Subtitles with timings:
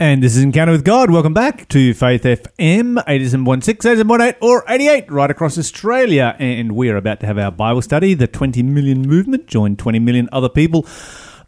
[0.00, 1.10] And this is Encounter with God.
[1.10, 6.36] Welcome back to Faith FM 8716, 8718, or 88 right across Australia.
[6.38, 9.48] And we are about to have our Bible study, the 20 million movement.
[9.48, 10.86] Join 20 million other people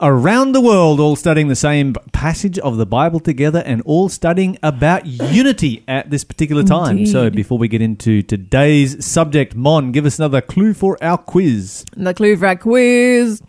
[0.01, 4.59] around the world, all studying the same passage of the Bible together and all studying
[4.63, 6.99] about unity at this particular time.
[6.99, 7.13] Indeed.
[7.13, 11.85] So before we get into today's subject, Mon, give us another clue for our quiz.
[11.97, 13.43] The clue for our quiz,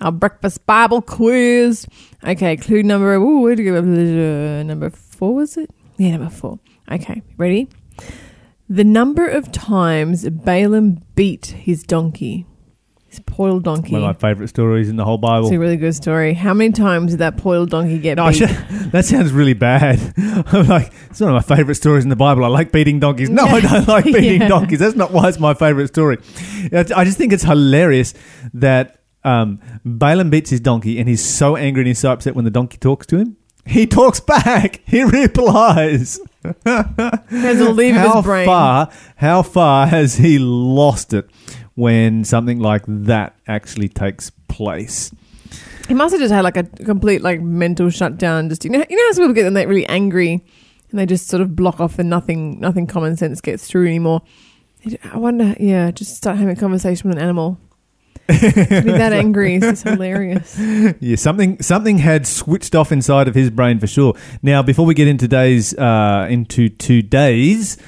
[0.00, 1.86] our breakfast Bible quiz.
[2.26, 3.14] Okay, clue number.
[3.14, 3.80] Ooh, where to go?
[4.62, 5.70] Number four was it?
[5.96, 6.58] Yeah, number four.
[6.90, 7.68] Okay, ready?
[8.68, 12.46] The number of times Balaam beat his donkey,
[13.08, 13.92] his little donkey.
[13.92, 15.46] One of my favourite stories in the whole Bible.
[15.46, 16.34] It's a really good story.
[16.34, 18.38] How many times did that little donkey get No, I beat?
[18.38, 18.48] should,
[18.92, 19.98] that sounds really bad.
[20.18, 22.44] I'm like, it's one of my favourite stories in the Bible.
[22.44, 23.30] I like beating donkeys.
[23.30, 24.48] No, I don't like beating Yeah.
[24.48, 24.78] donkeys.
[24.80, 26.18] That's not why it's my favourite story.
[26.72, 28.12] I just think it's hilarious
[28.54, 32.44] that um, Balaam beats his donkey and he's so angry and he's so upset when
[32.44, 33.36] the donkey talks to him.
[33.66, 34.80] He talks back.
[34.86, 36.18] He replies.
[36.64, 38.46] Has a leave of how his brain.
[38.46, 38.90] far?
[39.16, 41.28] How far has he lost it
[41.78, 45.12] when something like that actually takes place?
[45.86, 48.48] He must have just had like a complete like mental shutdown.
[48.48, 50.44] Just you know, you know how some people get they're really angry
[50.90, 54.22] and they just sort of block off and nothing, nothing common sense gets through anymore.
[55.04, 57.58] I wonder, yeah, just start having a conversation with an animal.
[58.28, 60.58] to be that angry is just hilarious.
[61.00, 64.14] Yeah, something something had switched off inside of his brain for sure.
[64.42, 67.78] Now, before we get into today's uh, into today's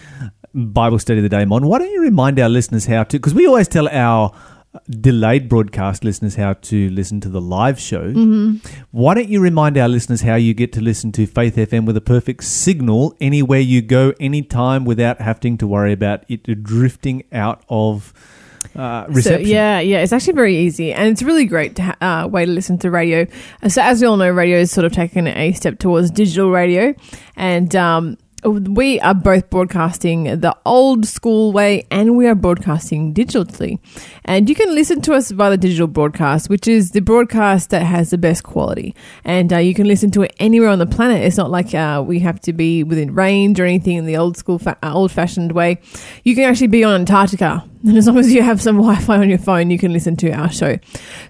[0.55, 3.19] Bible study of the day, Mon, why don't you remind our listeners how to?
[3.19, 4.33] Because we always tell our
[4.89, 8.13] delayed broadcast listeners how to listen to the live show.
[8.13, 8.57] Mm-hmm.
[8.93, 11.97] Why don't you remind our listeners how you get to listen to Faith FM with
[11.97, 17.65] a perfect signal anywhere you go, anytime, without having to worry about it drifting out
[17.69, 18.13] of
[18.77, 19.47] uh, reception?
[19.47, 22.29] So, yeah, yeah, it's actually very easy, and it's a really great to ha- uh,
[22.29, 23.27] way to listen to radio.
[23.69, 26.95] So, as we all know, radio is sort of taken a step towards digital radio,
[27.35, 33.79] and um, we are both broadcasting the old school way, and we are broadcasting digitally.
[34.25, 37.83] And you can listen to us via the digital broadcast, which is the broadcast that
[37.83, 38.95] has the best quality,
[39.25, 41.23] and uh, you can listen to it anywhere on the planet.
[41.23, 44.37] It's not like uh, we have to be within range or anything in the old
[44.37, 45.79] school, fa- uh, old fashioned way.
[46.25, 47.65] You can actually be on Antarctica.
[47.83, 50.31] And as long as you have some Wi-Fi on your phone, you can listen to
[50.33, 50.79] our show.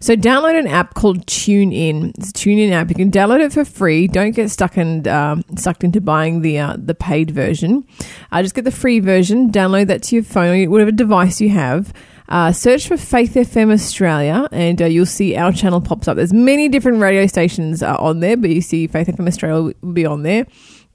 [0.00, 2.12] So download an app called TuneIn.
[2.19, 2.88] It's a TuneIn app.
[2.88, 4.09] You can download it for free.
[4.09, 7.87] Don't get stuck and um, sucked into buying the uh, the paid version.
[8.33, 9.50] Uh, just get the free version.
[9.50, 11.93] Download that to your phone or whatever device you have.
[12.28, 16.16] Uh, search for Faith FM Australia, and uh, you'll see our channel pops up.
[16.16, 19.93] There's many different radio stations uh, on there, but you see Faith FM Australia will
[19.93, 20.47] be on there,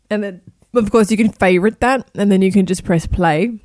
[0.09, 0.41] and then
[0.73, 3.59] of course you can favorite that, and then you can just press play.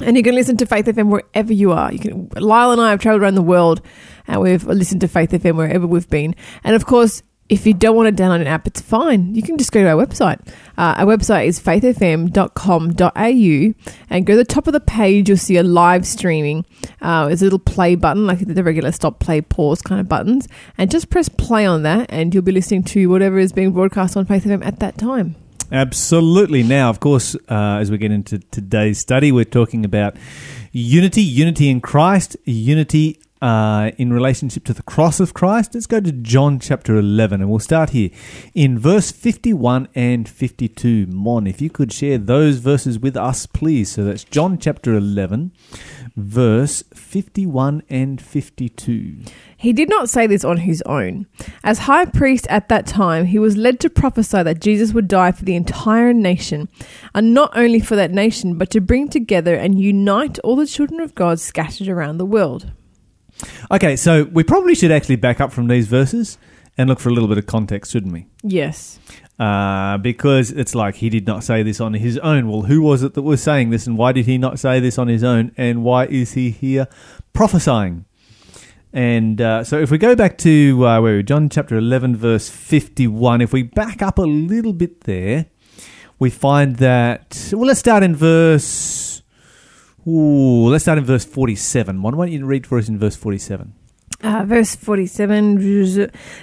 [0.00, 1.92] And you can listen to Faith FM wherever you are.
[1.92, 2.28] You can.
[2.36, 3.82] Lyle and I have traveled around the world,
[4.26, 6.34] and we've listened to Faith FM wherever we've been.
[6.64, 9.34] And of course, if you don't want to download an app, it's fine.
[9.34, 10.40] You can just go to our website.
[10.78, 13.74] Uh, our website is faithfm.com.au,
[14.08, 15.28] and go to the top of the page.
[15.28, 16.64] You'll see a live streaming.
[17.02, 20.48] Uh, there's a little play button, like the regular stop, play, pause kind of buttons,
[20.78, 24.16] and just press play on that, and you'll be listening to whatever is being broadcast
[24.16, 25.36] on Faith FM at that time.
[25.72, 26.62] Absolutely.
[26.62, 30.16] Now, of course, uh, as we get into today's study, we're talking about
[30.70, 35.74] unity, unity in Christ, unity uh, in relationship to the cross of Christ.
[35.74, 38.10] Let's go to John chapter 11, and we'll start here
[38.54, 41.06] in verse 51 and 52.
[41.06, 43.90] Mon, if you could share those verses with us, please.
[43.90, 45.52] So that's John chapter 11,
[46.16, 49.18] verse 51 and 52.
[49.56, 51.26] He did not say this on his own.
[51.64, 55.32] As high priest at that time, he was led to prophesy that Jesus would die
[55.32, 56.68] for the entire nation,
[57.14, 61.00] and not only for that nation, but to bring together and unite all the children
[61.00, 62.72] of God scattered around the world.
[63.70, 66.38] Okay, so we probably should actually back up from these verses
[66.78, 68.26] and look for a little bit of context, shouldn't we?
[68.42, 68.98] Yes.
[69.42, 72.48] Uh, because it's like he did not say this on his own.
[72.48, 74.98] Well, who was it that was saying this, and why did he not say this
[74.98, 76.86] on his own, and why is he here
[77.32, 78.04] prophesying?
[78.92, 81.22] And uh, so, if we go back to uh, where we?
[81.24, 83.40] John chapter eleven, verse fifty-one.
[83.40, 85.46] If we back up a little bit there,
[86.20, 87.50] we find that.
[87.52, 89.22] Well, let's start in verse.
[90.06, 92.00] Ooh, let's start in verse forty-seven.
[92.00, 93.72] Why don't you read for us in verse forty-seven?
[94.22, 95.56] Uh, verse 47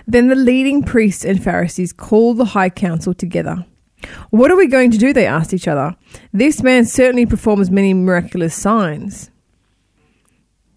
[0.07, 3.65] Then the leading priests and Pharisees called the high council together.
[4.29, 5.13] What are we going to do?
[5.13, 5.95] They asked each other.
[6.33, 9.31] This man certainly performs many miraculous signs.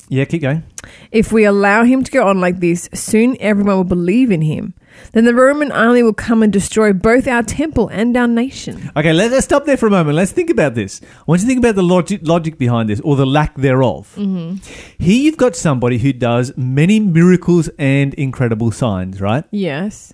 [0.08, 0.64] Yeah, keep going.
[1.10, 4.74] If we allow him to go on like this, soon everyone will believe in him.
[5.12, 8.90] Then the Roman army will come and destroy both our temple and our nation.
[8.96, 10.16] Okay, let, us stop there for a moment.
[10.16, 11.00] Let's think about this.
[11.02, 14.14] I want you to think about the logic, logic behind this, or the lack thereof.
[14.18, 14.56] Mm-hmm.
[15.02, 19.44] Here you've got somebody who does many miracles and incredible signs, right?
[19.50, 20.12] Yes.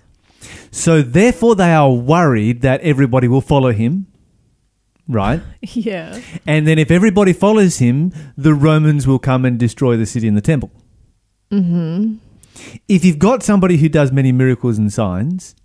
[0.71, 4.07] So therefore, they are worried that everybody will follow him,
[5.09, 5.41] right?
[5.61, 6.21] Yeah.
[6.47, 10.37] And then if everybody follows him, the Romans will come and destroy the city and
[10.37, 10.71] the temple.
[11.51, 12.15] Mm-hmm.
[12.87, 15.55] If you've got somebody who does many miracles and signs,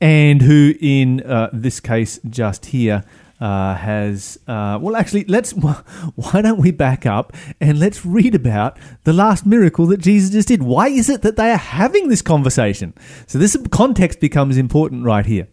[0.00, 3.04] and who, in uh, this case, just here,
[3.40, 5.52] uh, has uh, well, actually, let's
[6.14, 10.48] why don't we back up and let's read about the last miracle that Jesus just
[10.48, 10.62] did?
[10.62, 12.94] Why is it that they are having this conversation?
[13.26, 15.48] So this context becomes important right here.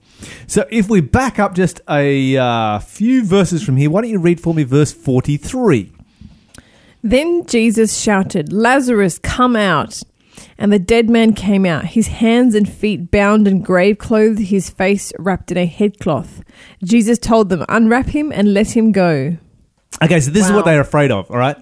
[0.48, 4.20] So if we back up just a uh, few verses from here, why don't you
[4.20, 5.94] read for me verse forty-three?
[7.04, 10.02] Then Jesus shouted, Lazarus, come out.
[10.58, 14.70] And the dead man came out, his hands and feet bound in grave clothes, his
[14.70, 16.44] face wrapped in a headcloth.
[16.84, 19.38] Jesus told them, Unwrap him and let him go.
[20.04, 21.30] Okay, so this is what they're afraid of.
[21.32, 21.58] All right.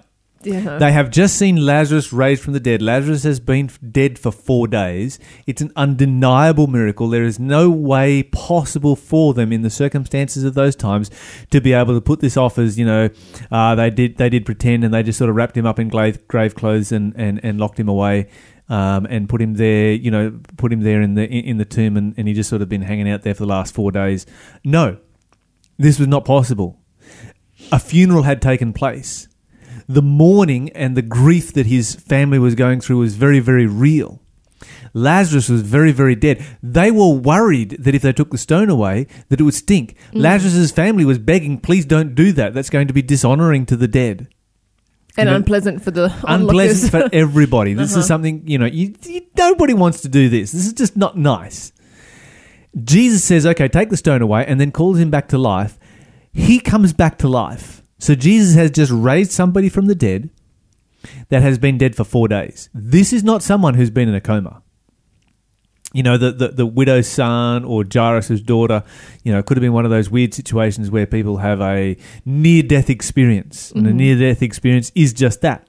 [0.46, 0.78] Yeah.
[0.78, 2.80] They have just seen Lazarus raised from the dead.
[2.80, 5.18] Lazarus has been dead for four days.
[5.46, 7.08] It's an undeniable miracle.
[7.08, 11.10] There is no way possible for them, in the circumstances of those times,
[11.50, 13.08] to be able to put this off as you know
[13.50, 14.18] uh, they did.
[14.18, 16.92] They did pretend, and they just sort of wrapped him up in grave, grave clothes
[16.92, 18.28] and, and, and locked him away.
[18.68, 21.96] Um, and put him there, you know, put him there in the in the tomb,
[21.96, 24.26] and, and he just sort of been hanging out there for the last four days.
[24.64, 24.98] No,
[25.78, 26.80] this was not possible.
[27.70, 29.28] A funeral had taken place
[29.88, 34.20] the mourning and the grief that his family was going through was very, very real.
[34.94, 36.44] Lazarus was very, very dead.
[36.62, 39.94] They were worried that if they took the stone away, that it would stink.
[40.12, 42.54] Lazarus's family was begging, "Please don't do that.
[42.54, 44.28] That's going to be dishonoring to the dead,
[45.18, 48.00] and know, unpleasant for the unpleasant for everybody." This Uh-huh.
[48.00, 48.66] is something you know.
[48.66, 50.52] You, you, nobody wants to do this.
[50.52, 51.72] This is just not nice.
[52.84, 55.78] Jesus says, "Okay, take the stone away," and then calls him back to life.
[56.32, 57.82] He comes back to life.
[57.98, 60.28] So Jesus has just raised somebody from the dead
[61.30, 62.68] that has been dead for four days.
[62.74, 64.62] This is not someone who's been in a coma.
[65.92, 68.82] You know, the, the, the widow's son or Jairus' daughter,
[69.24, 71.96] you know, it could have been one of those weird situations where people have a
[72.24, 73.70] near death experience.
[73.72, 73.94] And a Mhm.
[73.94, 75.66] near death experience is just that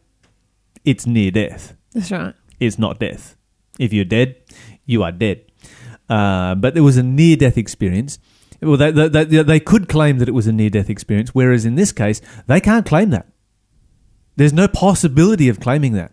[0.83, 2.33] it's near death, That's right.
[2.59, 3.37] it's not death.
[3.79, 4.35] If you're dead,
[4.85, 5.41] you are dead.
[6.09, 8.17] Uh, but there was a near death experience.
[8.61, 11.63] Well, they, they, they, they could claim that it was a near death experience, whereas
[11.63, 13.27] in this case, they can't claim that.
[14.35, 16.11] There's no possibility of claiming that.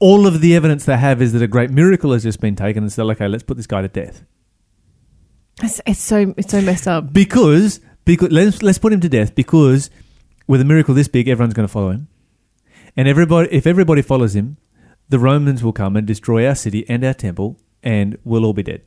[0.00, 2.84] All of the evidence they have is that a great miracle has just been taken,
[2.84, 4.24] and so okay, let's put this guy to death
[5.62, 7.12] It's, it's so it's so messed up.
[7.12, 9.90] because because let's let's put him to death because
[10.46, 12.08] with a miracle this big, everyone's going to follow him,
[12.96, 14.56] and everybody if everybody follows him,
[15.08, 18.62] the Romans will come and destroy our city and our temple, and we'll all be
[18.62, 18.82] dead.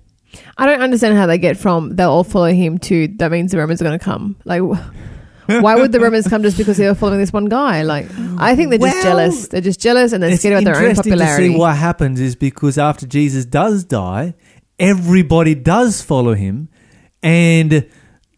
[0.57, 3.57] I don't understand how they get from they'll all follow him to that means the
[3.57, 4.37] Romans are going to come.
[4.45, 4.61] Like,
[5.47, 7.83] why would the Romans come just because they were following this one guy?
[7.83, 8.07] Like,
[8.37, 9.47] I think they're just Well, jealous.
[9.47, 11.47] They're just jealous and they're it's scared about their own interesting popularity.
[11.47, 14.33] to see what happens is because after Jesus does die,
[14.79, 16.69] everybody does follow him,
[17.23, 17.87] and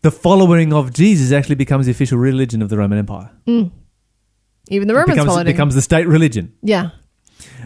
[0.02, 3.32] the following of Jesus actually becomes the official religion of the Roman Empire.
[3.48, 3.72] Mm.
[4.70, 5.54] Even the Romans becomes, followed it him.
[5.54, 6.54] becomes the state religion.
[6.62, 6.90] yeah,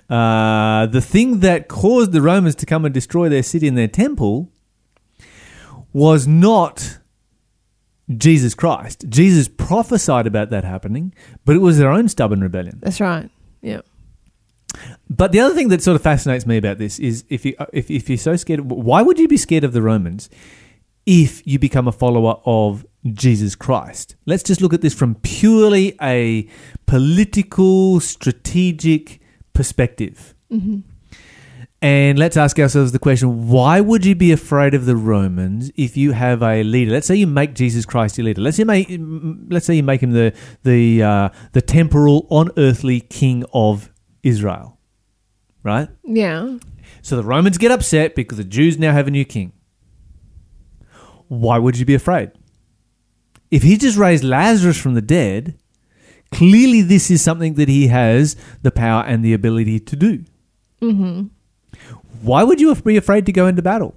[0.09, 3.87] Uh, the thing that caused the Romans to come and destroy their city and their
[3.87, 4.51] temple
[5.93, 6.99] was not
[8.15, 9.05] Jesus Christ.
[9.09, 11.13] Jesus prophesied about that happening,
[11.45, 12.79] but it was their own stubborn rebellion.
[12.81, 13.29] that's right.
[13.61, 13.81] Yeah,
[15.09, 17.89] But the other thing that sort of fascinates me about this is if you if,
[17.91, 20.29] if you're so scared, why would you be scared of the Romans
[21.05, 24.15] if you become a follower of Jesus Christ?
[24.25, 26.47] Let's just look at this from purely a
[26.85, 29.19] political, strategic
[29.53, 30.33] perspective.
[30.49, 30.79] hmm
[31.81, 35.95] And let's ask ourselves the question why would you be afraid of the Romans if
[35.95, 36.91] you have a leader?
[36.91, 38.41] Let's say you make Jesus Christ your leader.
[38.41, 38.87] Let's say you make,
[39.49, 43.91] let's say you make him the, the, uh, the temporal, on earthly king of
[44.23, 44.79] Israel.
[45.63, 45.89] Right?
[46.03, 46.57] yeah.
[47.01, 49.53] So the Romans get upset because the Jews now have a new king.
[51.27, 52.31] Why would you be afraid?
[53.51, 55.57] If he just raised Lazarus from the dead,
[56.31, 60.23] clearly this is something that he has the power and the ability to do.
[60.81, 61.27] hmm
[62.21, 63.95] Why would you be afraid to go into battle?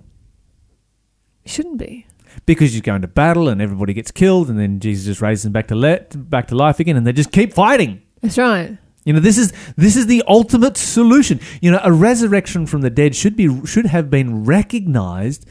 [1.46, 2.06] Shouldn't be.
[2.46, 5.52] Because you go into battle and everybody gets killed, and then Jesus just raises them
[5.52, 8.02] back to let back to life again, and they just keep fighting.
[8.20, 8.78] That's right.
[9.04, 11.40] You know, this is this is the ultimate solution.
[11.60, 15.46] You know, a resurrection from the dead should be should have been recognized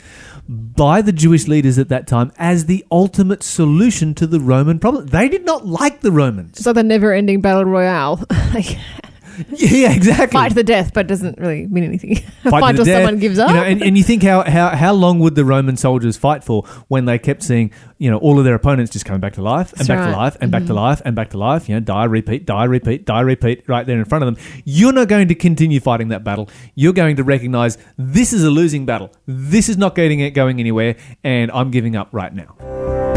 [0.48, 5.08] by the Jewish leaders at that time as the ultimate solution to the Roman problem.
[5.08, 6.58] They did not like the Romans.
[6.58, 8.24] It's like the never-ending battle royale.
[9.50, 10.28] yeah, exactly.
[10.38, 12.16] fight to the death, but doesn't really mean anything.
[12.44, 12.96] Fight, to the till death.
[12.98, 13.50] someone gives up.
[13.50, 16.44] You know, and, and you think how, how how long would the Roman soldiers fight
[16.44, 19.42] for when they kept seeing you know all of their opponents just coming back to
[19.42, 20.76] life and That's back to life and back to Mhm.
[20.76, 21.68] life and back to life.
[21.70, 24.44] You know, die, repeat, die, repeat, die, repeat, right there in front of them.
[24.66, 26.50] You're not going to continue fighting that battle.
[26.76, 29.12] You're going to recognize this is a losing battle.
[29.28, 33.09] This is not getting it going anywhere, and I'm giving up right now.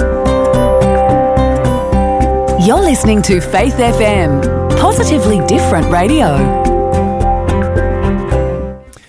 [2.64, 4.40] You're listening to Faith FM,
[4.78, 6.36] positively different radio.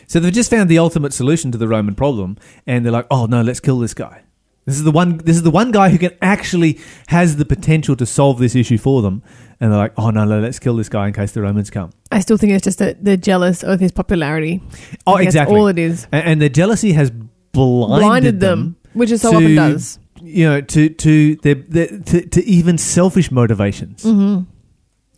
[0.08, 3.28] So they've just found the ultimate solution to the Roman problem, and they're like, "Oh
[3.28, 4.22] no, let's kill this guy.
[4.66, 5.18] This is the one.
[5.18, 8.80] This is the one guy who can actually has the potential to solve this issue
[8.80, 9.22] for them."
[9.60, 11.92] And they're like, "Oh no, no, let's kill this guy in case the Romans come."
[12.12, 14.64] I still think it's just that they're jealous of his popularity.
[15.06, 15.60] Oh, I think that's exactly.
[15.60, 16.08] all it is.
[16.12, 17.12] and, and the jealousy has
[17.52, 20.00] blinded, Blinded them, which is so to- often does.
[20.24, 24.04] You know, to to their, their to, to even selfish motivations.
[24.04, 24.44] Mm-hmm.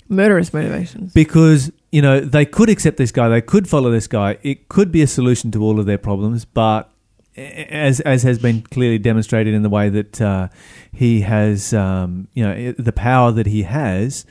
[0.08, 1.14] Murderous motivations.
[1.14, 4.38] because you know they could accept this guy, they could follow this guy.
[4.44, 6.92] It could be a solution to all of their problems, but
[7.36, 10.48] as as has been clearly demonstrated in the way that uh,
[10.92, 14.26] he has, um, you know, the power that he has.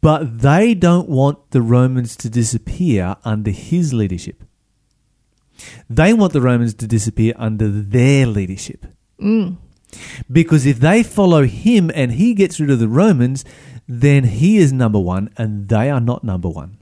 [0.00, 4.44] But they don't want the Romans to disappear under his leadership.
[5.90, 8.86] They want the Romans to disappear under their leadership.
[9.20, 9.56] Mm.
[10.30, 13.44] Because if they follow him and he gets rid of the Romans,
[13.86, 16.76] then he is number one and they are not number one.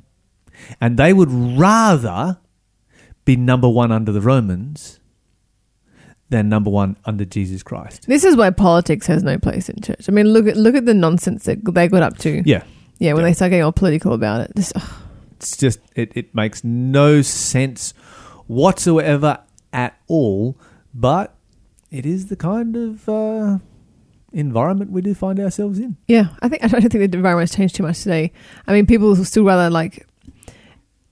[0.80, 2.38] And they would rather
[3.24, 4.98] be number one under the Romans
[6.30, 8.06] than number one under Jesus Christ.
[8.08, 10.08] This is why politics has no place in church.
[10.08, 12.42] I mean, look at look at the nonsense that they got up to.
[12.44, 12.64] Yeah.
[12.98, 13.28] Yeah, when Yeah.
[13.28, 14.52] they start getting all political about it.
[14.56, 14.94] Just, ugh.
[15.36, 17.92] It's just, it, it makes no sense
[18.46, 19.40] whatsoever
[19.72, 20.58] at all,
[20.94, 21.35] but
[21.90, 23.58] it is the kind of uh,
[24.32, 25.96] environment we do find ourselves in.
[26.08, 28.32] yeah, I think I don't think the environment's changed too much today.
[28.66, 30.06] I mean, people still rather like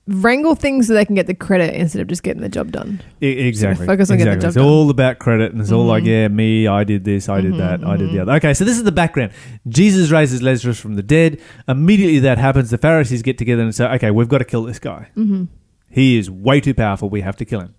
[0.07, 3.01] wrangle things so they can get the credit instead of just getting the job done.
[3.23, 3.87] Exactly.
[3.87, 4.63] focus on getting the job It's done.
[4.65, 6.09] It's all about credit, and it's all like, Mhm.
[6.09, 8.23] yeah, me, I did this, I did Mhm, that, I did the mhm.
[8.23, 8.33] other.
[8.33, 9.33] Okay, so this is the background.
[9.67, 11.41] Jesus raises Lazarus from the dead.
[11.67, 14.79] Immediately that happens, the Pharisees get together and say, okay, we've got to kill this
[14.79, 15.09] guy.
[15.17, 15.45] Mm-hmm.
[15.89, 17.09] He is way too powerful.
[17.09, 17.75] We have to kill him.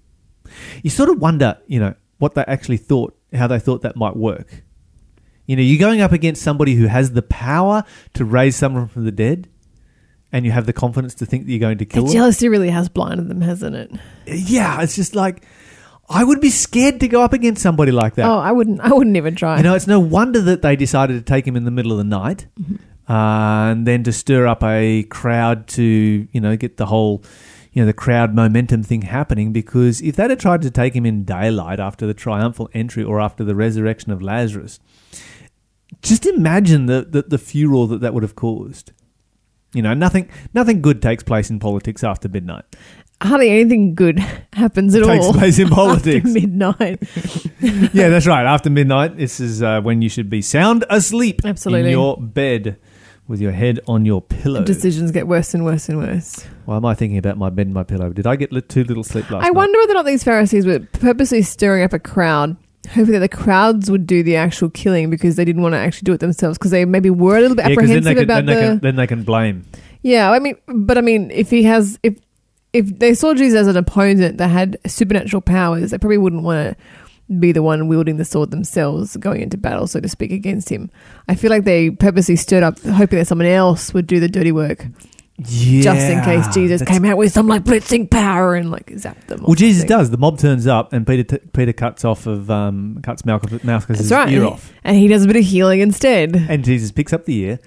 [0.81, 4.15] You sort of wonder, you know, what they actually thought, how they thought that might
[4.15, 4.63] work.
[5.45, 7.84] You know, you're going up against somebody who has the power
[8.15, 9.48] to raise someone from the dead,
[10.31, 12.13] and you have the confidence to think that you're going to kill The them.
[12.17, 13.91] jealousy really has blinded them, hasn't it?
[14.25, 15.43] Yeah, it's just like
[16.10, 18.25] I would be scared to go up against somebody like that.
[18.25, 18.79] Oh, I wouldn't.
[18.81, 19.57] I wouldn't even try.
[19.57, 21.98] You know, it's no wonder that they decided to take him in the middle of
[22.00, 23.12] the night, Mm-hmm.
[23.12, 27.24] uh, and then to stir up a crowd to you know get the whole
[27.75, 29.51] you know the crowd momentum thing happening.
[29.51, 33.20] Because if they'd have tried to take him in daylight after the triumphal entry or
[33.20, 34.79] after the resurrection of Lazarus,
[36.01, 38.94] just imagine the the, the furor that that would have caused.
[39.74, 42.63] You know, nothing nothing good takes place in politics after midnight.
[43.22, 44.20] Hardly anything good
[44.53, 45.34] happens at Takes all.
[45.34, 47.03] Takes place in politics after midnight.
[47.94, 48.46] yeah, that's right.
[48.46, 51.89] After midnight, this is uh, when you should be sound asleep Absolutely.
[51.89, 52.77] in your bed
[53.27, 54.63] with your head on your pillow.
[54.63, 56.44] Decisions get worse and worse and worse.
[56.65, 58.12] Why am I thinking about my bed and my pillow?
[58.12, 59.48] Did I get li- too little sleep last I night?
[59.48, 62.55] I wonder whether or not these Pharisees were purposely stirring up a crowd,
[62.89, 66.05] hoping that the crowds would do the actual killing because they didn't want to actually
[66.05, 68.13] do it themselves because they maybe were a little bit Yeah, because then apprehensive they,
[68.15, 68.62] can, about then, they the.
[68.62, 69.65] can, then they can blame.
[70.03, 72.20] Yeah, I mean, but I mean, if he has, if
[72.74, 76.77] if they saw Jesus as an opponent that had supernatural powers, they probably wouldn't want
[76.77, 76.84] to
[77.39, 80.89] be the one wielding the sword themselves, going into battle, so to speak, against him.
[81.27, 84.51] I feel like they purposely stirred up, hoping that someone else would do the dirty
[84.51, 84.86] work,
[85.38, 89.25] Yeah, just in case Jesus came out with some like blitzing power and like zapped
[89.27, 89.41] them.
[89.44, 90.12] Well, Jesus does.
[90.12, 94.12] The mob turns up, and Peter t- Peter cuts off of um, cuts Malchus, Malchus's
[94.12, 96.36] right, ear off, and he does a bit of healing instead.
[96.36, 97.60] and Jesus picks up the ear,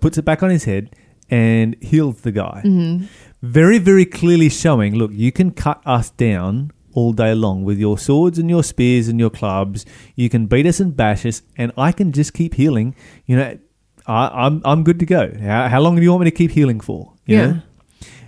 [0.00, 0.94] puts it back on his head,
[1.30, 2.60] and heals the guy.
[2.62, 3.04] hmm
[3.42, 7.96] very, very clearly showing look, you can cut us down all day long with your
[7.98, 9.84] swords and your spears and your clubs.
[10.16, 12.96] You can beat us and bash us, and I can just keep healing.
[13.26, 13.58] You know,
[14.06, 15.32] I, I'm, I'm good to go.
[15.40, 17.12] How, how long do you want me to keep healing for?
[17.26, 17.46] You Yeah.
[17.46, 17.60] know?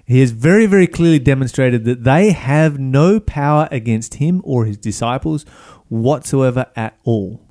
[0.06, 4.78] He has very, very clearly demonstrated that they have no power against him or his
[4.78, 5.44] disciples
[5.88, 7.42] whatsoever at all.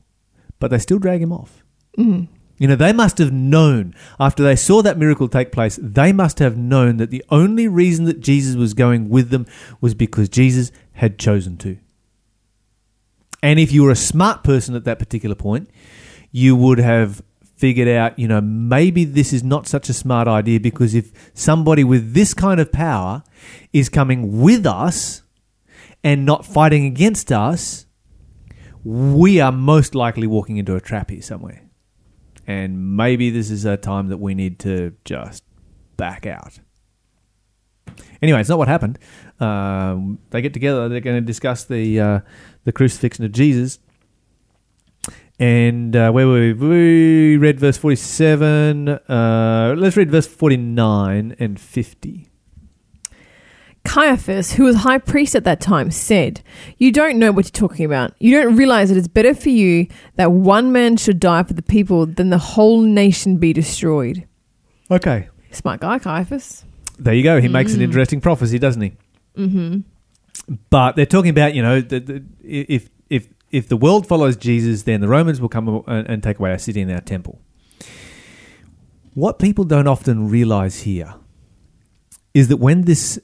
[0.60, 1.64] But they still drag him off.
[2.00, 2.28] Mhm.
[2.58, 6.40] You know, they must have known after they saw that miracle take place, they must
[6.40, 9.46] have known that the only reason that Jesus was going with them
[9.80, 11.78] was because Jesus had chosen to.
[13.42, 15.70] And if you were a smart person at that particular point,
[16.32, 17.22] you would have
[17.56, 21.84] figured out, you know, maybe this is not such a smart idea because if somebody
[21.84, 23.24] with this kind of power
[23.74, 25.22] is coming with us
[26.04, 27.86] and not fighting against us,
[28.84, 31.62] we are most likely walking into a trap here somewhere.
[32.48, 35.44] And maybe this is a time that we need to just
[35.96, 36.60] back out.
[38.22, 38.98] Anyway, it's not what happened.
[39.40, 40.90] Um, they get together.
[40.90, 42.20] They're going to discuss the uh,
[42.64, 43.80] the crucifixion of Jesus.
[45.40, 46.54] And uh, where were we?
[46.54, 48.90] We read verse forty-seven.
[48.90, 52.28] Uh, let's read verse forty-nine and fifty.
[53.84, 56.42] Caiaphas, who was high priest at that time, said,
[56.78, 58.14] You don't know what you're talking about.
[58.20, 61.62] You don't realize that it's better for you that one man should die for the
[61.62, 64.28] people than the whole nation be destroyed.
[64.92, 66.66] Okay, Smart guy, Caiaphas.
[67.00, 67.40] there you go.
[67.40, 68.94] He makes an interesting prophecy, doesn't he?
[69.38, 69.80] Mm-hmm.
[70.70, 74.84] But they're talking about you know the, the, if if if the world follows Jesus,
[74.84, 77.40] then the Romans will come and, and take away our city and our temple.
[79.14, 81.16] What people don't often realize here
[82.34, 83.20] is that when this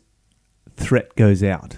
[0.76, 1.78] threat goes out,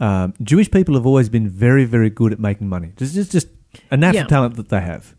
[0.00, 2.92] um, Jewish people have always been very very good at making money.
[2.96, 3.48] Just just just
[3.90, 4.28] a natural Yeah.
[4.28, 5.14] talent that they have,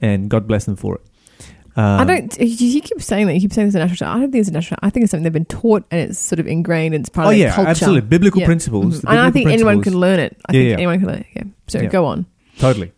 [0.00, 1.02] and God bless them for it.
[1.76, 2.38] Um, I don't.
[2.40, 3.34] You keep saying that.
[3.34, 4.10] You keep saying it's a natural.
[4.10, 4.78] I don't think it's a natural.
[4.82, 7.26] I think it's something they've been taught and it's sort of ingrained and it's part
[7.26, 7.44] Oh of culture.
[7.44, 7.70] Oh, yeah, culture.
[7.70, 8.00] absolutely.
[8.08, 8.46] Biblical Yeah.
[8.46, 8.98] principles.
[8.98, 9.00] Mhm.
[9.02, 10.36] the And I think anyone can learn it.
[10.48, 10.74] I Yeah, think yeah.
[10.76, 11.26] anyone can learn it.
[11.34, 11.42] Yeah.
[11.68, 12.24] So go on.
[12.58, 12.92] Totally.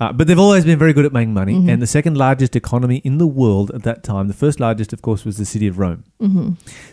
[0.00, 1.54] Uh, but they've always been very good at making money.
[1.54, 1.70] Mhm.
[1.70, 5.02] And the second largest economy in the world at that time, the first largest, of
[5.02, 6.02] course, was the city of Rome.
[6.18, 6.50] hmm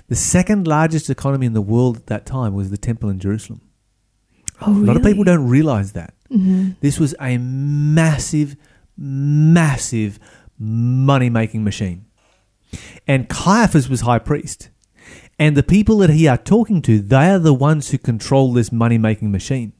[0.09, 3.61] The second largest economy in the world at that time was the temple in Jerusalem.
[4.61, 6.13] Oh, A lot of people don't realize that.
[6.29, 8.55] hmm This was a massive,
[8.97, 10.19] massive
[10.61, 12.05] money making machine.
[13.07, 14.69] And Caiaphas was high priest.
[15.39, 18.71] And the people that he are talking to, they are the ones who control this
[18.71, 19.73] money making machine.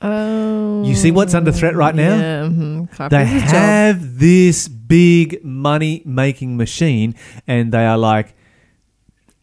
[0.00, 2.16] Oh, You see what's under threat right now?
[2.16, 3.08] Yeah, mm-hmm.
[3.08, 3.50] They Caiaphas' job.
[3.50, 7.14] have this big money making machine,
[7.46, 8.34] and they are like,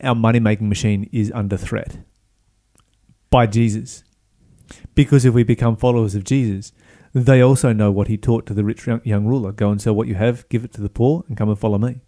[0.02, 2.00] our money making machine is under threat
[3.30, 4.04] by Jesus.
[4.96, 6.72] Because if we become followers of Jesus,
[7.16, 10.08] they also know what he taught to the rich young- ruler go and sell what
[10.08, 12.02] you have, give it to the poor, and come and follow me.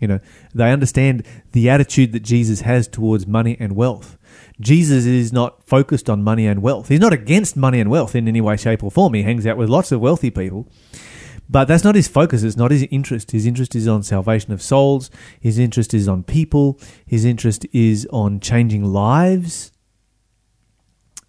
[0.00, 0.20] You know,
[0.54, 4.16] they understand the attitude that Jesus has towards money and wealth.
[4.58, 6.88] Jesus is not focused on money and wealth.
[6.88, 9.14] He's not against money and wealth in any way, shape, or form.
[9.14, 10.66] He hangs out with lots of wealthy people.
[11.48, 12.42] But that's not his focus.
[12.42, 13.30] It's not his interest.
[13.30, 15.10] His interest is on salvation of souls.
[15.40, 16.80] His interest is on people.
[17.06, 19.72] His interest is on changing lives.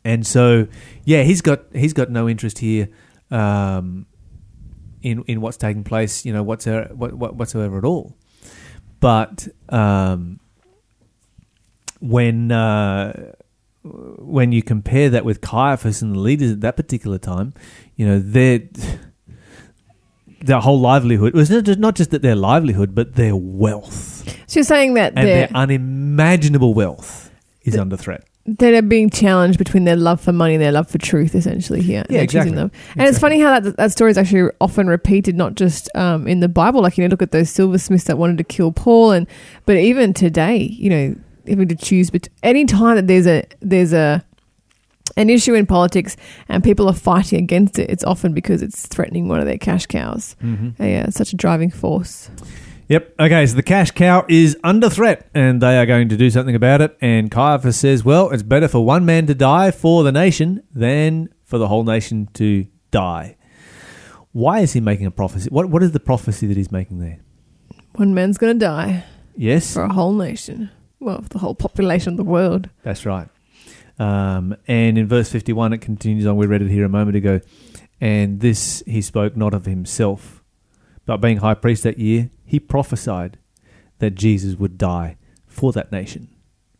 [0.07, 0.67] And so,
[1.03, 2.87] yeah, he's got he's got no interest here
[3.29, 4.05] um,
[5.01, 6.23] in in what's taking place.
[6.23, 8.15] You know, whatsoever, what, what, whatsoever at all.
[9.01, 10.39] But um,
[11.99, 13.33] when uh,
[13.83, 17.53] when you compare that with Caiaphas and the leaders at that particular time,
[17.97, 18.61] you know, their
[20.41, 24.59] their whole livelihood was not just, not just that their livelihood, but their wealth So
[24.59, 27.31] you're saying that and their unimaginable wealth
[27.63, 28.23] is The- under threat.
[28.47, 32.05] They're being challenged between their love for money and their love for truth, essentially here.
[32.09, 32.55] Yeah, exactly.
[32.55, 32.71] them.
[32.95, 36.39] And it's funny how that that story is actually often repeated, not just um, in
[36.39, 36.81] the Bible.
[36.81, 39.27] Like you know, look at those silversmiths that wanted to kill Paul, and
[39.65, 42.09] but even today, you know, having to choose.
[42.09, 44.23] But any time that there's a there's a
[45.17, 46.15] an issue in politics
[46.47, 49.85] and people are fighting against it, it's often because it's threatening one of their cash
[49.87, 50.35] cows.
[50.41, 50.81] Mm-hmm.
[50.81, 52.29] Yeah, it's such a driving force.
[52.89, 53.15] Yep.
[53.19, 56.55] Okay, so the cash cow is under threat and they are going to do something
[56.55, 56.97] about it.
[57.01, 61.27] And Caiaphas says, well, it's better for one man to die for the nation than
[61.43, 63.35] for the whole nation to die.
[64.31, 65.49] Why is he making a prophecy?
[65.49, 67.19] What What is the prophecy that he's making there?
[67.95, 69.03] One man's going to die
[69.35, 70.69] Yes, for a whole nation.
[70.99, 72.69] Well, for the whole population of the world.
[72.83, 73.27] that's right.
[73.99, 76.37] Um, and in verse 51, it continues on.
[76.37, 77.41] We read it here a moment ago.
[77.99, 80.36] And this he spoke not of himself,
[81.07, 83.39] but being high priest that year, he prophesied
[83.97, 85.17] that Jesus would die
[85.47, 86.27] for that nation.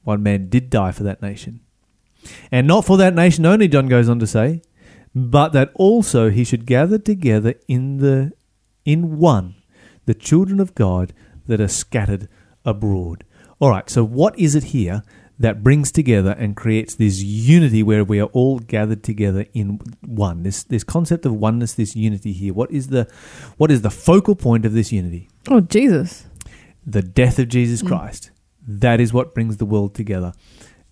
[0.04, 1.62] One man did die for that nation.
[2.52, 4.62] And not for that nation only, John goes on to say,
[5.16, 8.34] but that also he should gather together in the
[8.86, 9.56] in one
[10.06, 11.14] the children of God
[11.48, 12.30] that are scattered
[12.64, 13.24] abroad.
[13.60, 15.04] All right, so what is it here
[15.40, 20.44] that brings together and creates this unity where we are all gathered together in one?
[20.44, 22.54] This this concept of oneness, this unity here.
[22.54, 23.08] What is the
[23.58, 25.30] what is the focal point of this unity?
[25.50, 26.26] Oh, Jesus.
[26.86, 27.88] the death of Jesus Mm.
[27.88, 28.32] Christ.
[28.68, 30.34] That is what brings the world together.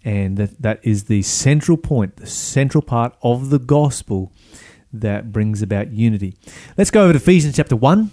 [0.03, 4.31] And that, that is the central point, the central part of the gospel
[4.93, 6.36] that brings about unity.
[6.77, 8.12] Let's go over to Ephesians chapter 1.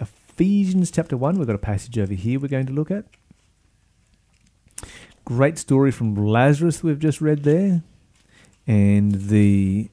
[0.00, 3.06] Ephesians chapter 1, we've got a passage over here we're going to look at.
[5.26, 7.82] Great story from Lazarus we've just read there.
[8.64, 9.90] And the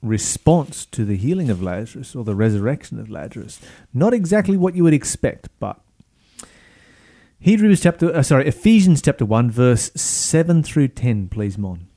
[0.00, 3.60] response to the healing of Lazarus or the resurrection of Lazarus.
[3.92, 5.80] Not exactly what you would expect, but
[7.40, 11.87] Hebrews chapter, uh, sorry, Ephesians chapter 1, verse 7 through 10, please, Mon.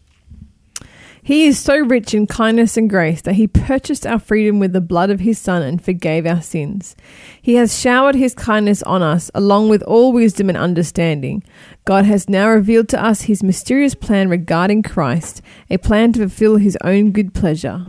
[1.24, 4.82] He is so rich in kindness and grace that he purchased our freedom with the
[4.82, 6.96] blood of his Son and forgave our sins.
[7.40, 11.44] He has showered his kindness on us, along with all wisdom and understanding.
[11.86, 16.58] God has now revealed to us his mysterious plan regarding Christ, a plan to fulfill
[16.58, 17.86] his own good pleasure.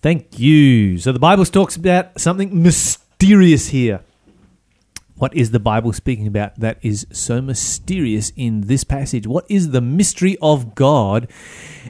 [0.00, 0.98] Thank you.
[0.98, 4.00] So the Bible talks about something mysterious here.
[5.16, 9.26] What is the Bible speaking about that is so mysterious in this passage?
[9.26, 11.30] What is the mystery of God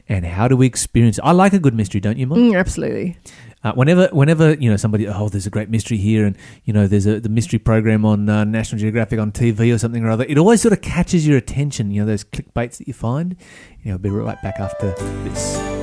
[0.07, 1.23] and how do we experience it?
[1.23, 2.37] I like a good mystery, don't you, Mon?
[2.37, 3.17] Mm, absolutely.
[3.63, 6.85] Uh, whenever, whenever you know somebody, oh, there's a great mystery here, and you know
[6.85, 10.23] there's a the mystery program on uh, National Geographic on TV or something or other,
[10.25, 11.89] it always sort of catches your attention.
[11.89, 13.35] You know those clickbaits that you find.
[13.81, 14.91] You know, I'll be right back after
[15.23, 15.74] this.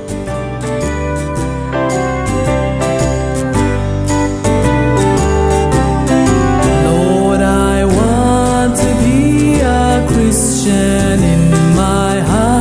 [10.13, 12.52] Christian in my heart,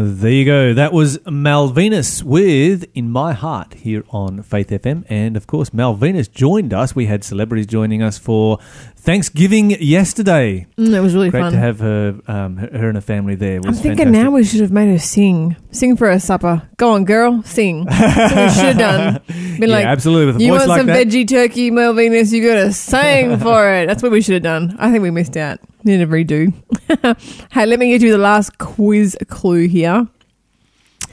[0.00, 0.74] There you go.
[0.74, 5.04] That was Malvinus with In My Heart here on Faith FM.
[5.08, 6.94] And of course, Malvinus joined us.
[6.94, 8.60] We had celebrities joining us for
[9.00, 10.66] Thanksgiving yesterday.
[10.76, 11.52] Mm, it was really Great fun.
[11.52, 13.56] to have her, um, her her and her family there.
[13.56, 14.24] It I'm was thinking fantastic.
[14.24, 15.56] now we should have made her sing.
[15.70, 16.68] Sing for her supper.
[16.76, 17.84] Go on, girl, sing.
[17.86, 19.20] That's what we should have done.
[19.58, 20.26] Been Yeah, like, absolutely.
[20.26, 21.06] With a you voice want like some that.
[21.06, 22.32] veggie turkey, Melvinus?
[22.32, 23.86] You gotta sing for it.
[23.86, 24.76] That's what we should have done.
[24.78, 25.60] I think we missed out.
[25.84, 26.52] Need a redo.
[27.52, 30.06] hey, let me get you the last quiz clue here.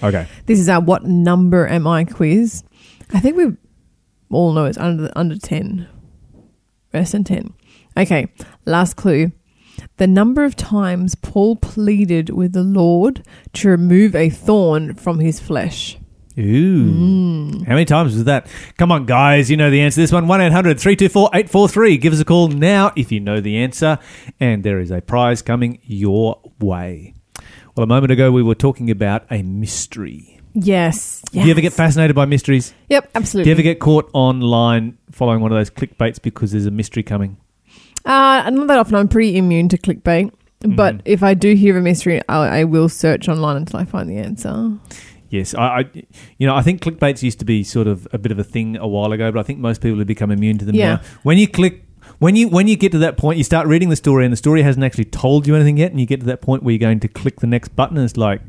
[0.03, 0.27] Okay.
[0.47, 2.63] This is our what number am I quiz.
[3.13, 3.55] I think we
[4.31, 5.87] all know it's under under ten,
[6.93, 7.53] less than ten.
[7.97, 8.27] Okay,
[8.65, 9.31] last clue.
[9.97, 15.39] The number of times Paul pleaded with the Lord to remove a thorn from his
[15.39, 15.97] flesh.
[16.37, 16.91] Ooh.
[16.91, 17.63] Hmm.
[17.63, 18.47] How many times was that?
[18.77, 19.49] Come on, guys.
[19.49, 21.97] You know the answer to this one 1 800 324 843.
[21.97, 23.99] Give us a call now if you know the answer.
[24.39, 27.13] And there is a prize coming your way.
[27.75, 30.41] Well, a moment ago, we were talking about a mystery.
[30.53, 31.21] Yes.
[31.31, 32.73] Do you ever get fascinated by mysteries?
[32.89, 33.43] Yep, absolutely.
[33.43, 37.03] Do you ever get caught online following one of those clickbaits because there's a mystery
[37.03, 37.37] coming?
[38.05, 38.95] Uh, not that often.
[38.95, 40.31] I'm pretty immune to clickbait.
[40.61, 41.01] But Mhm.
[41.05, 44.17] if I do hear a mystery, I, I will search online until I find the
[44.17, 44.71] answer.
[45.29, 45.85] Yes, I, I,
[46.39, 48.77] you know, I think clickbaits used to be sort of a bit of a thing
[48.77, 50.95] a while ago, but I think most people have become immune to them Yeah.
[50.95, 51.01] now.
[51.23, 51.83] When you click,
[52.19, 54.37] when you when you get to that point, you start reading the story, and the
[54.37, 56.79] story hasn't actually told you anything yet, and you get to that point where you're
[56.79, 58.41] going to click the next button, and it's like,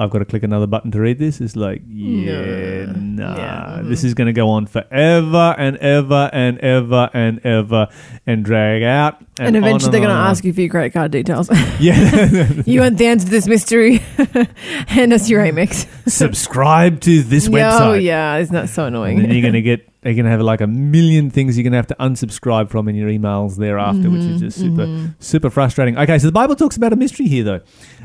[0.00, 1.42] I've got to click another button to read this.
[1.42, 3.28] It's like, yeah, No.
[3.28, 7.88] nah, Yeah, this is going to go on forever and ever and ever and ever
[8.26, 11.10] and drag out, and, And eventually they're going to ask you for your credit card
[11.10, 11.50] details.
[11.80, 12.50] yeah.
[12.64, 13.96] you want the answer to this mystery?
[14.86, 15.86] Hand us your Amex.
[16.10, 17.80] Subscribe to this website.
[17.80, 18.38] Oh, yeah.
[18.38, 19.18] Isn't that so annoying?
[19.18, 21.62] And then you're going to get, you're going to have like a million things you're
[21.62, 25.14] going to have to unsubscribe from in your emails thereafter, which is just super, mhm.
[25.18, 25.98] super frustrating.
[25.98, 27.60] Okay, so the Bible talks about a mystery here, though.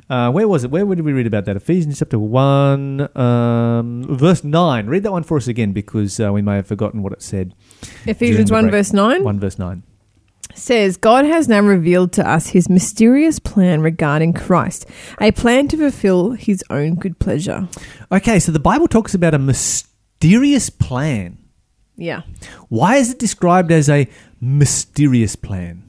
[0.10, 0.71] Uh, where was it?
[0.71, 1.55] Where did we read about that?
[1.55, 4.88] Ephesians chapter 1, um, verse 9.
[4.88, 7.55] Read that one for us again because uh, we may have forgotten what it said.
[8.05, 8.71] Ephesians 1, break.
[8.71, 9.84] verse 9 1 verse 9.
[10.53, 14.86] says, God has now revealed to us his mysterious plan regarding Christ,
[15.21, 17.69] a plan to fulfill his own good pleasure.
[18.12, 21.38] Okay, so the Bible talks about a mysterious plan.
[21.97, 22.21] Yeah.
[22.69, 24.08] Why is it described as a
[24.41, 25.84] mysterious plan?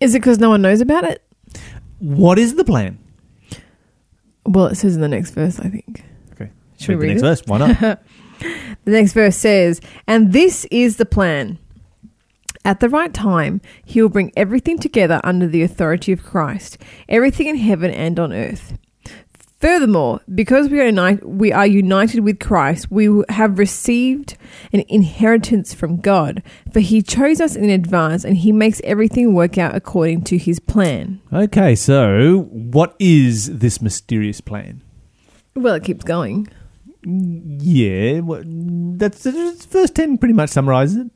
[0.00, 1.22] Is it because no one knows about it?
[1.98, 2.98] What is the plan?
[4.46, 6.04] Well, it says in the next verse, I think.
[6.32, 6.50] Okay.
[6.78, 7.26] Should we read the next it?
[7.26, 7.42] verse.
[7.46, 8.00] Why not?
[8.84, 11.58] The next verse says, And this is the plan.
[12.64, 16.76] At the right time, he will bring everything together under the authority of Christ,
[17.08, 18.76] everything in heaven and on earth.
[19.64, 24.36] Furthermore, because we are, unite, we are united with Christ, we have received
[24.74, 29.56] an inheritance from God, for he chose us in advance and he makes everything work
[29.56, 31.22] out according to his plan.
[31.32, 34.82] Okay, so what is this mysterious plan?
[35.56, 36.46] Well, it keeps going.
[37.02, 40.18] Yeah, what, that's, verse ten.
[40.18, 41.10] Pretty much summarizes it.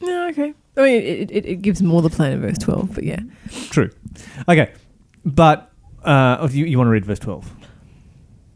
[0.00, 0.52] Yeah, okay.
[0.76, 3.20] I mean, it, it, it gives more the plan in verse 12, but yeah.
[3.70, 3.88] True.
[4.46, 4.74] Okay,
[5.24, 5.72] but
[6.04, 7.50] uh, oh, you, you want to read verse twelve?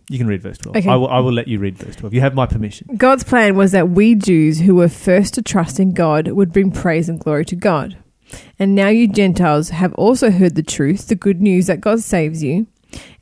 [0.09, 0.77] You can read verse twelve.
[0.77, 0.89] Okay.
[0.89, 1.09] I will.
[1.09, 2.15] I will let you read verse twelve.
[2.15, 2.89] You have my permission.
[2.97, 6.71] God's plan was that we Jews who were first to trust in God would bring
[6.71, 7.97] praise and glory to God.
[8.59, 12.43] And now you Gentiles have also heard the truth, the good news that God saves
[12.43, 12.67] you.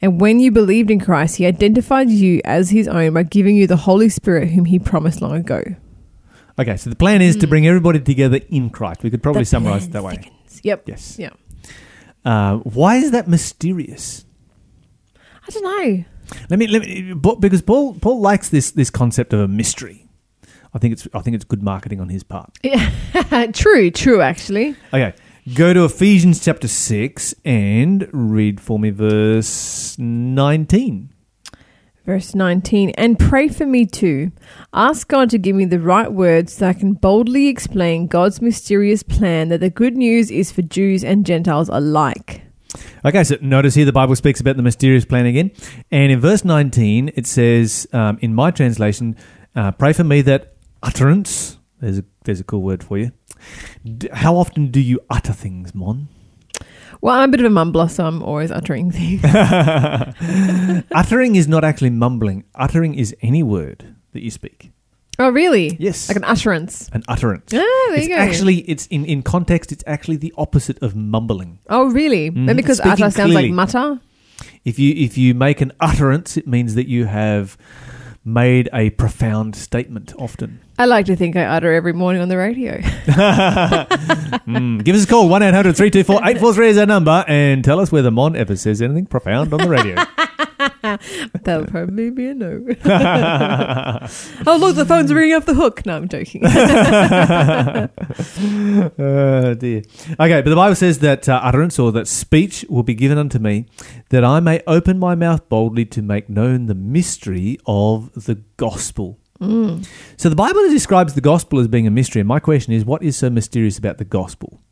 [0.00, 3.66] And when you believed in Christ, he identified you as his own by giving you
[3.66, 5.62] the Holy Spirit whom he promised long ago.
[6.58, 9.02] Okay, so the plan is to bring everybody together in Christ.
[9.02, 9.44] We could probably Hmm.
[9.44, 10.16] The summarize it that way.
[10.16, 10.60] thickens.
[10.62, 10.82] Yep.
[10.86, 11.18] Yes.
[11.18, 11.30] Yeah.
[12.24, 14.24] Uh, why is that mysterious?
[15.46, 16.04] I don't know.
[16.50, 20.06] Let me let me because Paul Paul likes this this concept of a mystery.
[20.72, 22.50] I think it's I think it's good marketing on his part.
[22.62, 22.90] Yeah.
[23.52, 24.76] true, true, actually.
[24.92, 25.14] Okay,
[25.54, 31.10] go to Ephesians chapter six and read for me verse nineteen.
[32.06, 34.30] Verse 19, and pray for me too.
[34.74, 39.02] Ask God to give me the right words so I can boldly explain God's mysterious
[39.02, 42.43] plan that the good news is for Jews and Gentiles alike.
[43.04, 45.50] Okay, so notice here the Bible speaks about the mysterious plan again,
[45.90, 49.16] and in verse nineteen it says, um, in my translation,
[49.54, 51.58] uh, pray for me that utterance.
[51.80, 53.12] There's a there's a cool word for you.
[53.84, 56.08] D- how often do you utter things, Mon?
[57.00, 59.20] Well, I'm a bit of a mumbler, so I'm always uttering things.
[60.94, 62.44] uttering is not actually mumbling.
[62.54, 64.70] Uttering is any word that you speak.
[65.18, 65.76] Oh, really?
[65.78, 66.08] Yes.
[66.08, 66.88] Like an utterance.
[66.92, 67.52] An utterance.
[67.52, 68.20] Ah, there it's you go.
[68.20, 71.58] actually it's in, in context it's actually the opposite of mumbling.
[71.68, 72.30] oh, really?
[72.30, 74.00] Maybe because Speaking utter sounds like mutter?
[74.64, 77.56] If you if you make an utterance it means that you have
[78.26, 80.58] made a profound statement often.
[80.78, 82.80] I like to think I utter every morning on the radio.
[84.44, 88.56] Mm, Give us a call 1-800-324-843 is our number and tell us whether Mon ever
[88.56, 89.94] says anything profound on the radio.
[91.42, 92.64] That'll probably be a no.
[94.46, 95.84] oh, look, the phone's ringing off the hook.
[95.86, 96.42] No, I'm joking.
[98.98, 99.82] oh dear.
[100.20, 103.38] Okay, but the Bible says that uh, utterance or that speech will be given unto
[103.38, 103.66] me,
[104.10, 109.18] that I may open my mouth boldly to make known the mystery of the gospel.
[110.16, 113.02] So the Bible describes the gospel as being a mystery, and my question is, what
[113.02, 114.62] is so mysterious about the gospel?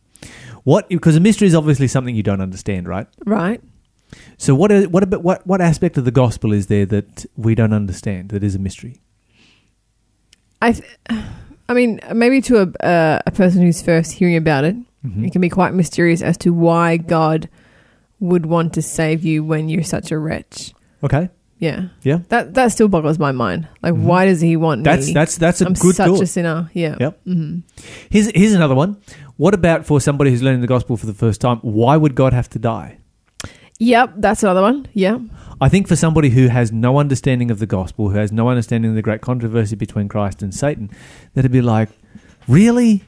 [0.64, 3.07] What because a mystery is obviously something you don't understand, right?
[3.27, 3.61] right.
[4.42, 7.72] So what what about what what aspect of the gospel is there that we don't
[7.72, 8.94] understand that is a mystery?
[10.61, 10.85] I, th-
[11.68, 14.74] I mean, maybe to a uh, a person who's first hearing about it,
[15.07, 15.26] Mhm.
[15.26, 17.48] it can be quite mysterious as to why God
[18.18, 20.74] would want to save you when you're such a wretch.
[21.05, 21.28] Okay,
[21.59, 23.68] Yeah, yeah, that that still boggles my mind.
[23.83, 24.02] Like, Mhm.
[24.11, 25.12] why does He want that's me?
[25.14, 26.20] that's that's a I'm good such thought.
[26.22, 26.68] a sinner.
[26.74, 26.96] Yeah.
[26.98, 27.20] Yep.
[27.24, 27.59] hmm
[28.11, 28.96] Here's here's another one.
[29.37, 31.59] What about for somebody who's learning the gospel for the first time?
[31.62, 32.98] Why would God have to die?
[33.78, 34.14] Yep.
[34.18, 34.87] That's another one.
[34.92, 35.18] Yeah.
[35.61, 38.90] I think for somebody who has no understanding of the gospel, who has no understanding
[38.90, 40.90] of the great controversy between Christ and Satan,
[41.35, 41.88] that'd be like,
[42.48, 43.02] really,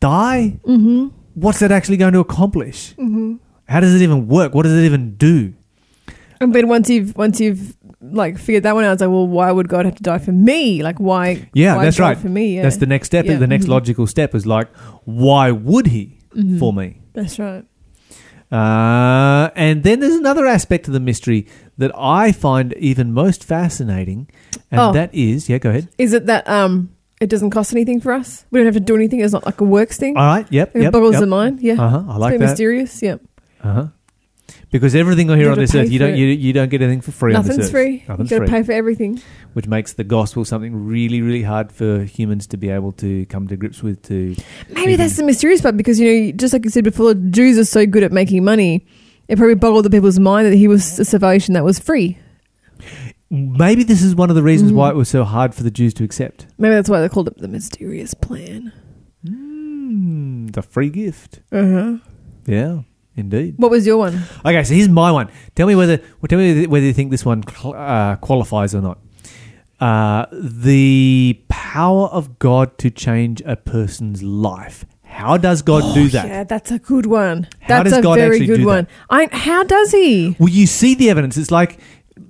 [0.00, 0.58] die?
[0.64, 1.08] Mm-hmm.
[1.34, 2.94] What's that actually going to accomplish?
[2.94, 3.36] Mm-hmm.
[3.68, 4.54] How does it even work?
[4.54, 5.52] What does it even do?
[6.40, 8.88] And then once you've once you've like figured that one out.
[8.88, 10.82] I was like, well, why would God have to die for me?
[10.82, 11.48] Like, why?
[11.54, 12.16] Yeah, why that's right.
[12.16, 12.62] For me, yeah.
[12.62, 13.24] That's the next step.
[13.24, 13.36] Yeah.
[13.38, 13.70] The next Mhm.
[13.70, 14.68] logical step is like,
[15.04, 16.58] why would he Mhm.
[16.58, 16.98] for me?
[17.14, 17.64] That's right.
[18.52, 21.46] Uh, and then there's another aspect of the mystery
[21.78, 24.28] that I find even most fascinating,
[24.70, 24.92] and Oh.
[24.92, 25.88] that is, yeah, go ahead.
[25.98, 28.44] Is it that um, it doesn't cost anything for us?
[28.50, 29.20] We don't have to do anything.
[29.20, 30.16] It's not like a works thing.
[30.16, 31.20] All right, yep, it yep, boggles yep.
[31.20, 31.60] the mind.
[31.60, 32.02] Yeah, Uh huh.
[32.08, 32.44] I it's like very that.
[32.46, 33.02] mysterious.
[33.02, 33.16] Yeah,
[33.62, 33.86] Uh huh.
[34.76, 37.34] Because everything here on this earth, you don't you, you don't get anything for free
[37.34, 37.72] on nothing's this earth.
[37.72, 38.04] free.
[38.08, 39.20] Nothing's you got to pay for everything.
[39.54, 43.48] which makes the gospel something really, really hard for humans to be able to come
[43.48, 44.02] to grips with.
[44.04, 44.34] To
[44.70, 44.96] Maybe Mhm.
[44.98, 47.86] that's the mysterious part because you know, just like you said before, Jews are so
[47.86, 48.86] good at making money.
[49.28, 52.18] It probably boggled the people's mind that he was a salvation that was free.
[53.30, 54.76] maybe this is one of the reasons Mhm.
[54.76, 56.46] why it was so hard for the Jews to accept.
[56.58, 58.70] Maybe that's why they called it the mysterious plan.
[59.26, 61.40] Mm, the free gift.
[61.50, 61.96] Uh huh.
[62.46, 62.80] Yeah,
[63.16, 63.54] indeed.
[63.58, 64.22] What was your one?
[64.44, 65.30] Okay, so here's my one.
[65.54, 68.80] Tell me whether well, tell me whether you think this one cl- uh, qualifies or
[68.82, 68.98] not.
[69.80, 74.84] Uh, the power of God to change a person's life.
[75.04, 76.24] How does God do that?
[76.24, 77.48] Oh, Yeah, that's a good one.
[77.60, 78.88] How that's a God very good do one.
[79.10, 80.36] I, how does he?
[80.38, 81.36] Well, you see the evidence.
[81.36, 81.78] It's like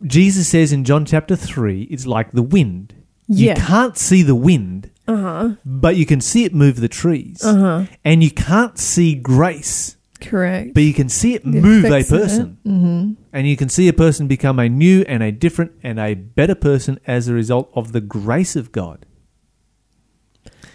[0.05, 2.95] Jesus says in John chapter 3, it's like the wind.
[3.29, 3.55] Yeah.
[3.55, 5.49] You can't see the wind, Uh huh.
[5.65, 7.43] but you can see it move the trees.
[7.45, 7.85] Uh huh.
[8.05, 10.75] And you can't see grace, Correct.
[10.75, 12.23] but you can see it move a effects of it.
[12.23, 12.59] person.
[12.67, 13.13] Mm-hmm.
[13.33, 16.55] And you can see a person become a new and a different and a better
[16.55, 19.05] person as a result of the grace of God.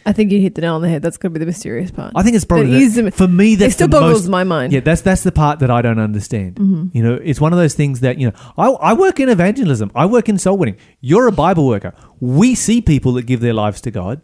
[0.03, 1.03] I think you hit the nail on the head.
[1.03, 2.13] That's going to be the mysterious part.
[2.15, 3.53] I think it's probably the- the- for me.
[3.53, 4.73] That's it still the boggles most, my mind.
[4.73, 6.55] Yeah, that's that's the part that I don't understand.
[6.55, 6.89] Mhm.
[6.95, 8.33] You know, it's one of those things that you know.
[8.57, 9.91] I, I work in evangelism.
[9.93, 10.77] I work in soul winning.
[11.01, 11.93] You're a Bible worker.
[12.19, 14.21] We see people that give their lives to God.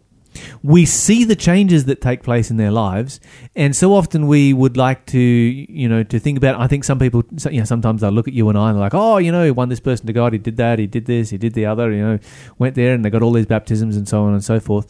[0.62, 3.20] We see the changes that take place in their lives,
[3.54, 6.60] and so often we would like to, you know, to think about.
[6.60, 8.84] I think some people, you know, sometimes they'll look at you and I and they're
[8.84, 10.32] like, "Oh, you know, he won this person to God.
[10.32, 10.78] He did that.
[10.78, 11.30] He did this.
[11.30, 11.92] He did the other.
[11.92, 12.18] You know,
[12.58, 14.86] went there and they got all these baptisms and so on and so forth."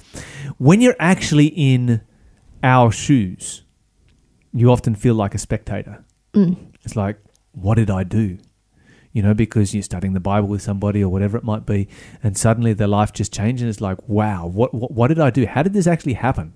[0.58, 2.00] When you're actually in
[2.62, 3.62] our shoes,
[4.52, 6.04] you often feel like a spectator.
[6.34, 6.56] Mm.
[6.84, 7.18] It's like,
[7.52, 8.38] what did I do?
[9.12, 11.88] You know, because you're studying the Bible with somebody or whatever it might be,
[12.23, 13.62] and suddenly their life just changes.
[13.62, 15.47] and it's like, wow, what what, what did I do?
[15.47, 16.53] How did this actually happen?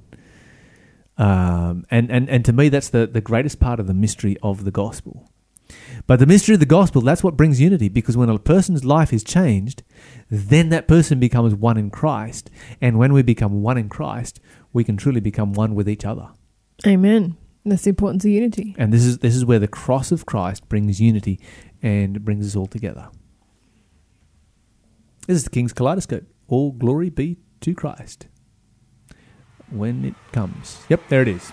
[1.19, 4.65] Um, and, and and to me, that's the the greatest part of the mystery of
[4.65, 5.29] the gospel.
[6.07, 9.12] But the mystery of the gospel, that's what brings unity, because when a person's life
[9.12, 9.83] is changed,
[10.31, 14.41] then that person becomes one in Christ, and when we become one in Christ,
[14.73, 16.29] we can truly become one with each other.
[16.87, 17.37] Amen.
[17.65, 18.75] That's the importance of unity.
[18.77, 21.38] And this is this is where the cross of Christ brings unity
[21.83, 23.09] and brings us all together.
[25.27, 26.25] This is the King's Kaleidoscope.
[26.49, 28.27] All glory be to Christ.
[29.71, 30.85] When it comes.
[30.88, 31.53] Yep, there it is.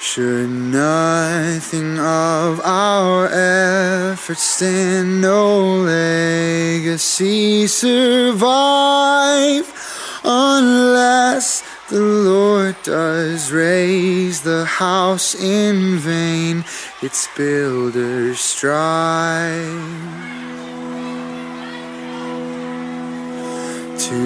[0.00, 9.70] Should nothing of our efforts stand, no legacy survive,
[10.24, 16.64] unless the Lord does raise the house in vain,
[17.02, 19.58] its builders strive.
[23.98, 24.22] To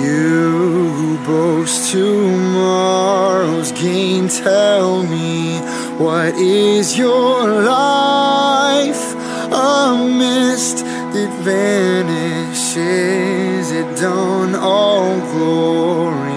[0.00, 5.58] you who boast tomorrow's gain, tell me
[5.98, 9.16] what is your life?
[9.52, 12.76] A mist that vanishes
[13.72, 14.54] at dawn.
[14.54, 16.27] All glory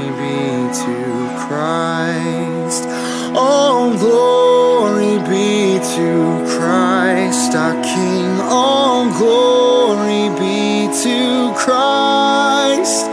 [7.52, 8.40] Christ, our King.
[8.42, 13.08] All glory be to Christ.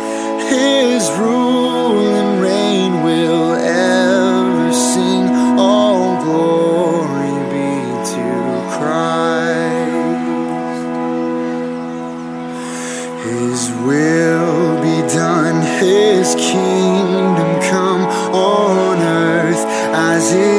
[0.49, 5.29] His rule and reign will ever sing.
[5.59, 7.71] All glory be
[8.13, 8.27] to
[8.77, 9.19] Christ.
[13.27, 18.03] His will be done, His kingdom come
[18.35, 20.58] on earth as is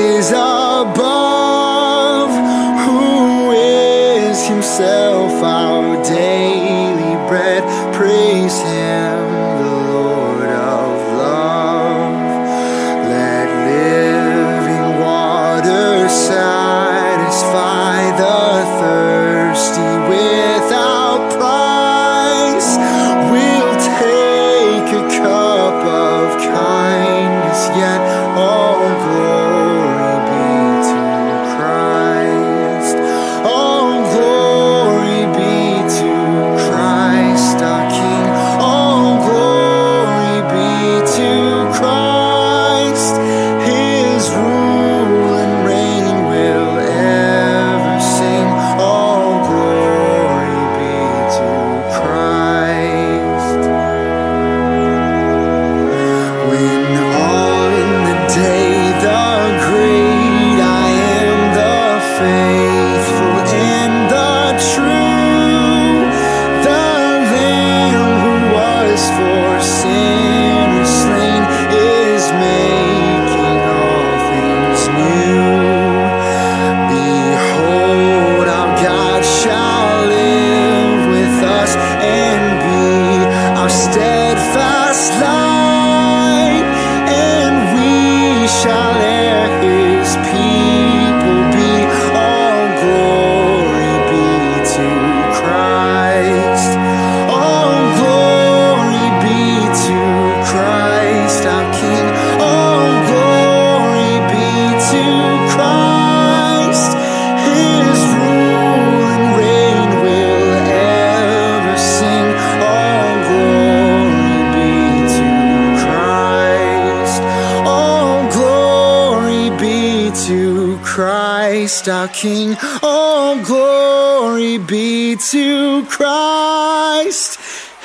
[121.79, 122.57] Christ our King.
[122.83, 127.39] All glory be to Christ.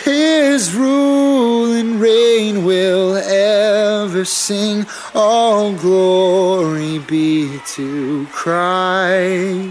[0.05, 4.87] His rule and reign will ever sing.
[5.15, 9.64] All glory be to Christ.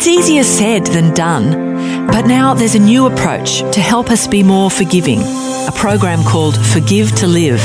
[0.00, 4.42] It's easier said than done, but now there's a new approach to help us be
[4.42, 5.20] more forgiving.
[5.20, 7.60] A program called Forgive to Live.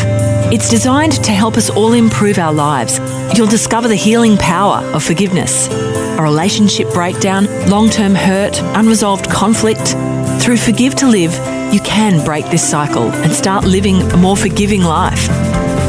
[0.52, 3.00] It's designed to help us all improve our lives.
[3.38, 5.70] You'll discover the healing power of forgiveness.
[5.70, 9.96] A relationship breakdown, long term hurt, unresolved conflict.
[10.44, 11.34] Through Forgive to Live,
[11.74, 15.30] you can break this cycle and start living a more forgiving life.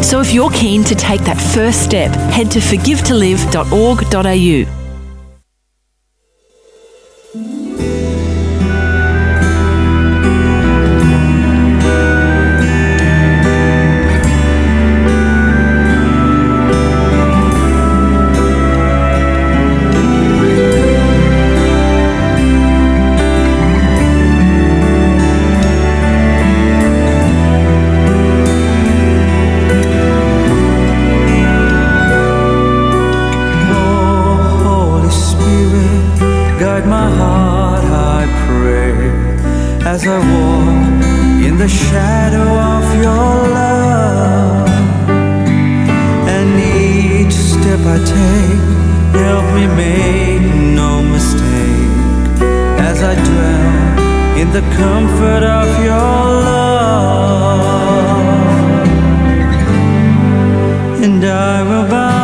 [0.00, 4.85] So if you're keen to take that first step, head to forgivetolive.org.au.
[39.96, 41.02] as I walk
[41.46, 44.68] in the shadow of your love.
[46.36, 46.48] And
[46.84, 48.64] each step I take,
[49.24, 50.46] help me make
[50.80, 52.40] no mistake,
[52.90, 56.16] as I dwell in the comfort of your
[56.48, 57.56] love.
[61.04, 62.15] And I will bow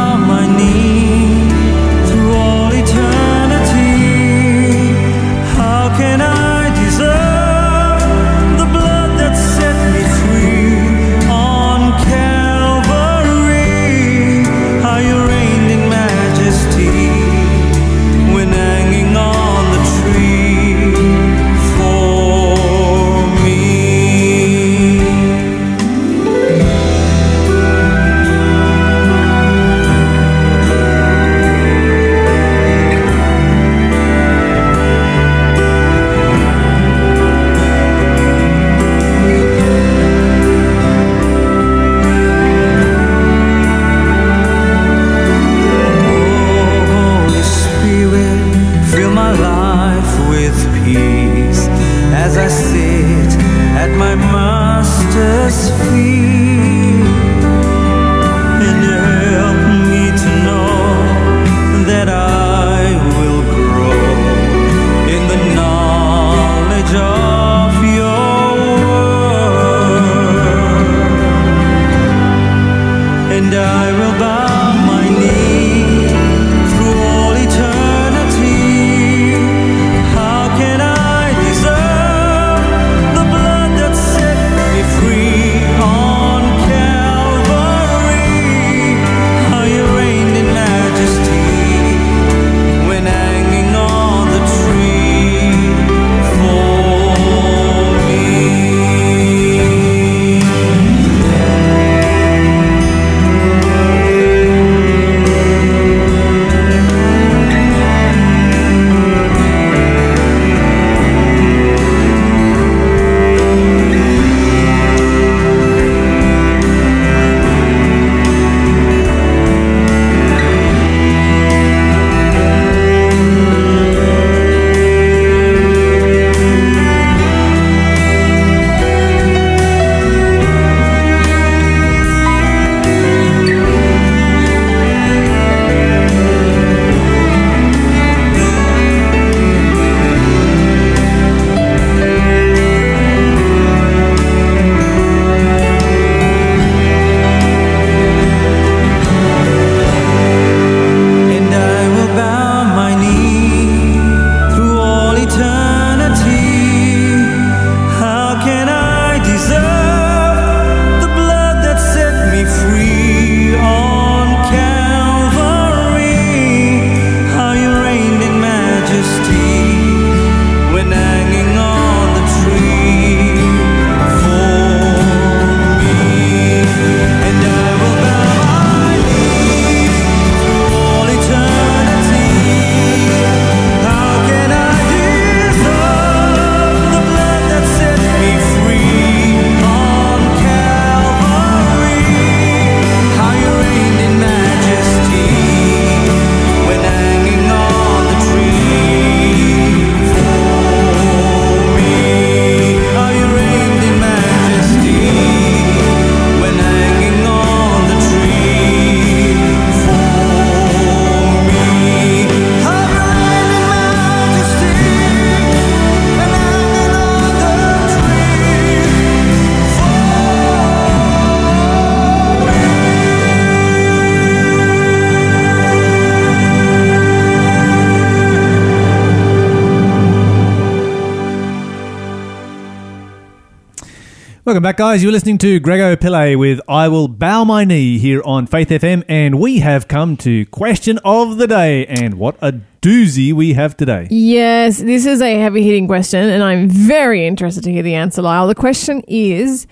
[234.53, 235.03] Welcome back, guys.
[235.03, 239.03] You're listening to Grego Pillay with I Will Bow My Knee here on Faith FM,
[239.09, 241.87] and we have come to question of the day.
[241.87, 244.09] And what a doozy we have today.
[244.11, 248.21] Yes, this is a heavy hitting question, and I'm very interested to hear the answer,
[248.21, 248.47] Lyle.
[248.47, 249.67] The question is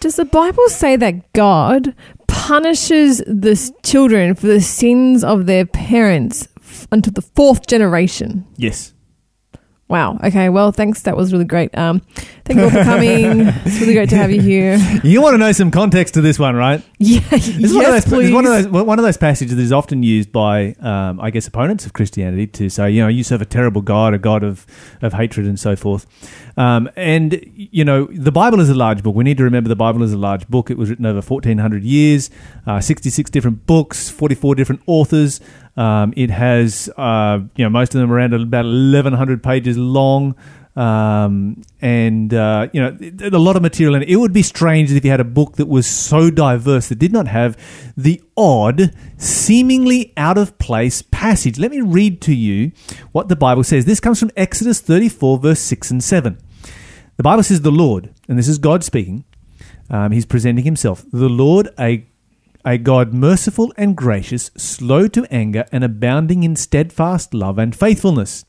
[0.00, 1.94] Does the Bible say that God
[2.26, 6.48] punishes the children for the sins of their parents
[6.90, 8.44] until the fourth generation?
[8.56, 8.94] Yes.
[9.88, 10.18] Wow.
[10.22, 10.50] Okay.
[10.50, 11.02] Well, thanks.
[11.02, 11.76] That was really great.
[11.76, 12.00] Um,
[12.44, 13.48] thank you all for coming.
[13.64, 14.78] it's really great to have you here.
[15.08, 16.82] You want to know some context to this one, right?
[17.00, 17.20] Yeah.
[17.30, 18.26] This yes, one of those, please.
[18.26, 21.30] It's one of those one of those passages that is often used by, um, I
[21.30, 24.42] guess, opponents of Christianity to say, you know, you serve a terrible God, a God
[24.42, 24.66] of,
[25.00, 26.06] of hatred and so forth.
[26.58, 29.14] Um, and you know, the Bible is a large book.
[29.14, 30.70] We need to remember the Bible is a large book.
[30.70, 32.30] It was written over fourteen hundred years,
[32.66, 35.40] uh, sixty six different books, forty four different authors.
[35.78, 40.34] Um, it has, uh, you know, most of them around about eleven hundred pages long.
[40.74, 44.08] Um, and uh, you know, a lot of material in it.
[44.08, 47.12] It would be strange if you had a book that was so diverse that did
[47.12, 47.56] not have
[47.96, 51.58] the odd, seemingly out of place passage.
[51.58, 52.72] Let me read to you
[53.12, 53.86] what the Bible says.
[53.86, 56.38] This comes from Exodus 34, verse 6 and 7.
[57.16, 59.24] The Bible says, The Lord, and this is God speaking,
[59.90, 62.07] um, he's presenting himself, the Lord, a
[62.68, 68.44] a God merciful and gracious, slow to anger, and abounding in steadfast love and faithfulness,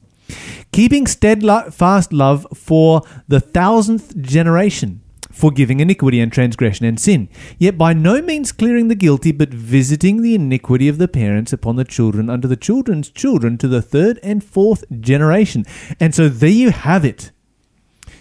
[0.74, 5.02] keeping steadfast love for the thousandth generation,
[5.32, 10.22] forgiving iniquity and transgression and sin, yet by no means clearing the guilty, but visiting
[10.22, 14.20] the iniquity of the parents upon the children unto the children's children to the third
[14.22, 15.64] and fourth generation.
[15.98, 17.32] And so there you have it.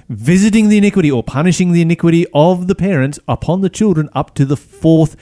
[0.09, 4.46] Visiting the iniquity or punishing the iniquity of the parents upon the children up to
[4.46, 5.16] the fourth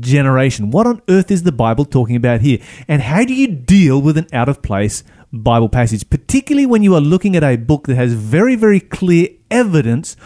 [0.00, 0.70] generation.
[0.70, 2.58] What on earth is the Bible talking about here?
[2.88, 6.94] And how do you deal with an out of place Bible passage, particularly when you
[6.94, 10.16] are looking at a book that has very, very clear evidence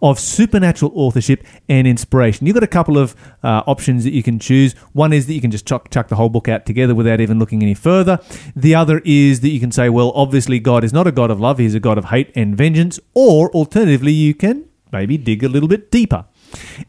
[0.00, 2.46] of supernatural authorship and inspiration.
[2.46, 4.74] You've got a couple of uh, options that you can choose.
[4.92, 7.38] One is that you can just chuck, chuck the whole book out together without even
[7.38, 8.20] looking any further.
[8.54, 11.40] The other is that you can say, well, obviously God is not a God of
[11.40, 13.00] love, He's a God of hate and vengeance.
[13.14, 16.26] Or alternatively, you can maybe dig a little bit deeper.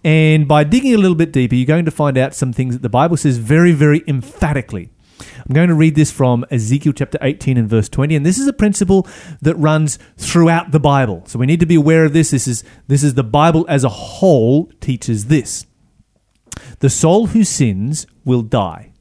[0.04, 2.82] And by digging a little bit deeper, you're going to find out some things that
[2.82, 4.90] the Bible says very, very emphatically.
[5.20, 8.48] I'm going to read this from Ezekiel chapter 18 and verse 20, and this is
[8.48, 9.08] a principle
[9.42, 11.24] that runs throughout the Bible.
[11.28, 12.32] So we need to be aware of this.
[12.32, 15.66] This is this is the Bible as a whole teaches this.
[16.80, 18.92] The soul who sins will die.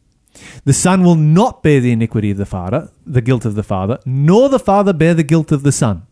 [0.64, 3.98] The son will not bear the iniquity of the father, the guilt of the father,
[4.04, 6.06] nor the father bear the guilt of the son.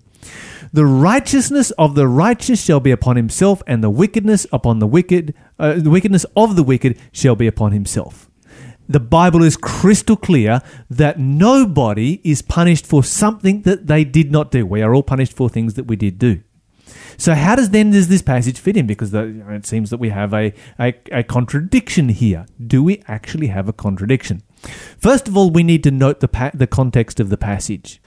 [0.73, 5.35] The righteousness of the righteous shall be upon himself, and the wickedness upon the wicked,
[5.59, 8.31] uh, the wickedness of the wicked shall be upon himself.
[8.89, 10.61] The Bible is crystal clear
[10.91, 14.67] that nobody is punished for something that they did not do.
[14.67, 16.43] We are all punished for things that we did do.
[17.17, 18.87] So how does then does this passage fit in?
[18.87, 22.47] Because the, it seems that we have a, a, a contradiction here.
[22.65, 24.43] Do we actually have a contradiction?
[24.99, 28.01] First of all, we need to note the pa- the context of the passage.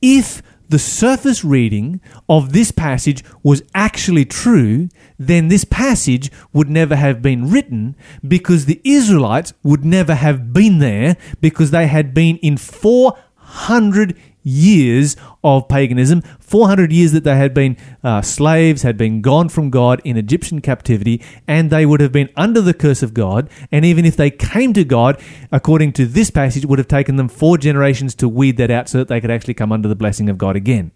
[0.00, 0.42] If
[0.72, 2.00] the surface reading
[2.30, 7.94] of this passage was actually true, then this passage would never have been written
[8.26, 15.16] because the Israelites would never have been there because they had been in 400 years
[15.44, 20.00] of paganism, 400 years that they had been uh, slaves, had been gone from God
[20.04, 23.48] in Egyptian captivity, and they would have been under the curse of God.
[23.70, 25.20] And even if they came to God,
[25.50, 28.88] according to this passage, it would have taken them four generations to weed that out
[28.88, 30.92] so that they could actually come under the blessing of God again.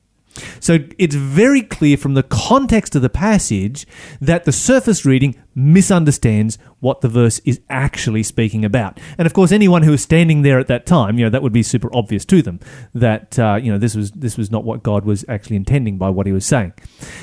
[0.60, 3.86] So it's very clear from the context of the passage
[4.20, 9.00] that the surface reading misunderstands what the verse is actually speaking about.
[9.16, 11.52] And of course, anyone who was standing there at that time, you know, that would
[11.52, 12.60] be super obvious to them
[12.94, 16.10] that uh, you know this was this was not what God was actually intending by
[16.10, 16.74] what He was saying.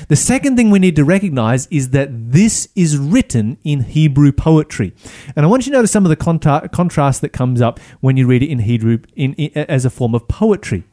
[0.08, 4.92] The second thing we need to recognize is that this is written in Hebrew poetry,
[5.36, 8.16] and I want you to notice some of the contra- contrast that comes up when
[8.16, 10.84] you read it in Hebrew in, in as a form of poetry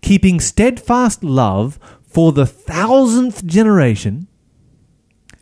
[0.00, 4.28] keeping steadfast love for the thousandth generation,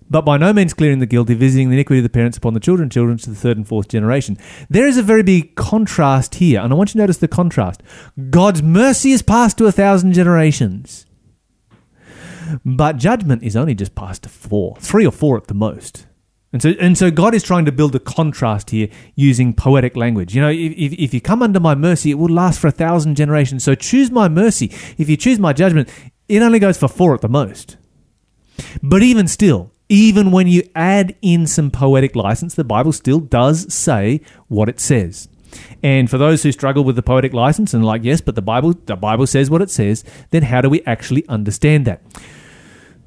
[0.09, 2.61] but by no means clearing the guilty, visiting the iniquity of the parents upon the
[2.61, 4.37] children, children to the third and fourth generation.
[4.71, 7.83] There is a very big contrast here, and I want you to notice the contrast.
[8.31, 11.07] God's mercy is passed to a thousand generations,
[12.65, 16.07] but judgment is only just passed to four, three or four at the most.
[16.57, 20.35] And so, and so God is trying to build a contrast here using poetic language.
[20.35, 23.15] You know, if, if, you come under my mercy, it will last for a thousand
[23.15, 23.63] generations.
[23.63, 24.73] So choose my mercy.
[24.97, 25.91] If you choose my judgment,
[26.31, 27.77] it only goes for four at the most.
[28.83, 33.71] But even still, even when you add in some poetic license, the Bible still does
[33.71, 35.29] say what it says.
[35.83, 38.73] And for those who struggle with the poetic license and like, yes, but the Bible,
[38.73, 42.01] the Bible says what it says, then how do we actually understand that?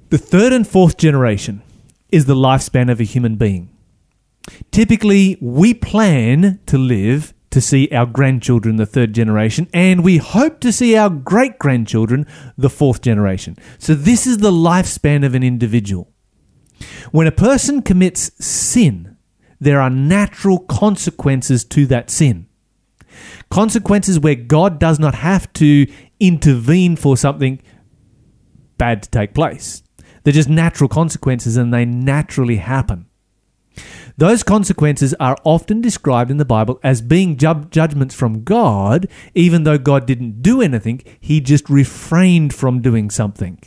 [0.10, 1.64] The third and fourth generation
[2.12, 3.70] is the lifespan of a human being.
[4.72, 10.60] Typically, we plan to live to see our grandchildren, the third generation, and we hope
[10.60, 12.26] to see our great grandchildren,
[12.58, 13.56] the fourth generation.
[13.78, 16.12] So, this is the lifespan of an individual.
[17.12, 19.18] When a person commits sin,
[19.60, 22.48] there are natural consequences to that sin.
[23.50, 25.88] Consequences where God does not have to
[26.20, 27.62] intervene for something
[28.78, 29.84] bad to take place.
[30.30, 33.08] They're just natural consequences and they naturally happen.
[34.16, 39.64] Those consequences are often described in the Bible as being ju- judgments from God, even
[39.64, 43.60] though God didn't do anything, He just refrained from doing something.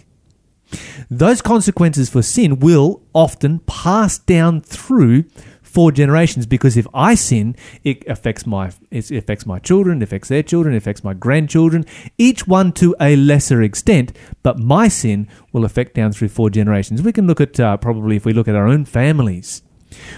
[1.11, 5.25] Those consequences for sin will often pass down through
[5.73, 10.29] four generations because if I sin, it affects my it affects my children, it affects
[10.29, 11.85] their children, it affects my grandchildren,
[12.19, 14.13] each one to a lesser extent.
[14.43, 17.03] But my sin will affect down through four generations.
[17.03, 19.63] We can look at uh, probably if we look at our own families,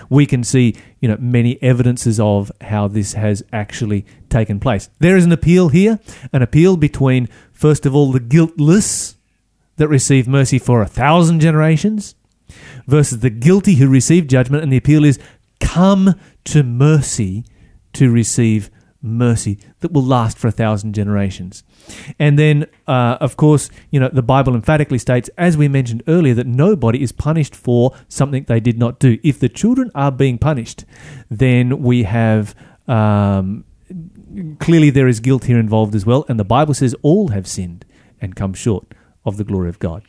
[0.08, 4.88] we can see you know many evidences of how this has actually taken place.
[4.98, 6.00] There is an appeal here,
[6.32, 9.16] an appeal between first of all the guiltless
[9.76, 12.14] that receive mercy for a thousand generations
[12.86, 15.18] versus the guilty who receive judgment, and the appeal is
[15.60, 17.44] come to mercy
[17.94, 18.70] to receive
[19.04, 21.62] mercy that will last for a thousand generations.
[22.18, 26.34] And then, uh, of course, you know, the Bible emphatically states, as we mentioned earlier,
[26.34, 29.18] that nobody is punished for something they did not do.
[29.22, 30.84] If the children are being punished,
[31.30, 32.54] then we have.
[32.88, 33.64] Um,
[34.58, 37.84] clearly, there is guilt here involved as well, and the Bible says all have sinned
[38.20, 38.94] and come short
[39.24, 40.02] of the glory of God.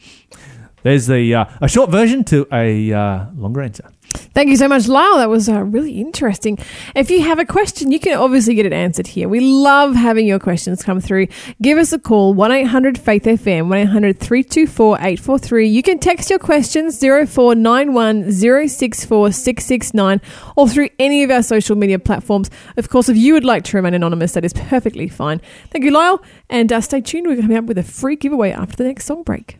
[0.84, 3.90] There's the uh, a short version to a uh, longer answer.
[4.16, 5.18] Thank you so much, Lyle.
[5.18, 6.58] That was uh, really interesting.
[6.96, 9.30] If you have a question, you can obviously get it answered here.
[9.30, 11.28] We love having your questions come through.
[11.62, 15.68] Give us a call, 1 800 Faith FM, 1 800 324 843.
[15.68, 20.22] You can text your questions 0491 064 669
[20.56, 22.50] or through any of our social media platforms.
[22.78, 25.42] Of course, if you would like to remain anonymous, that is perfectly fine.
[25.70, 26.22] Thank you, Lyle.
[26.50, 27.28] And uh, stay tuned.
[27.28, 29.58] We're coming up with a free giveaway after the next song break.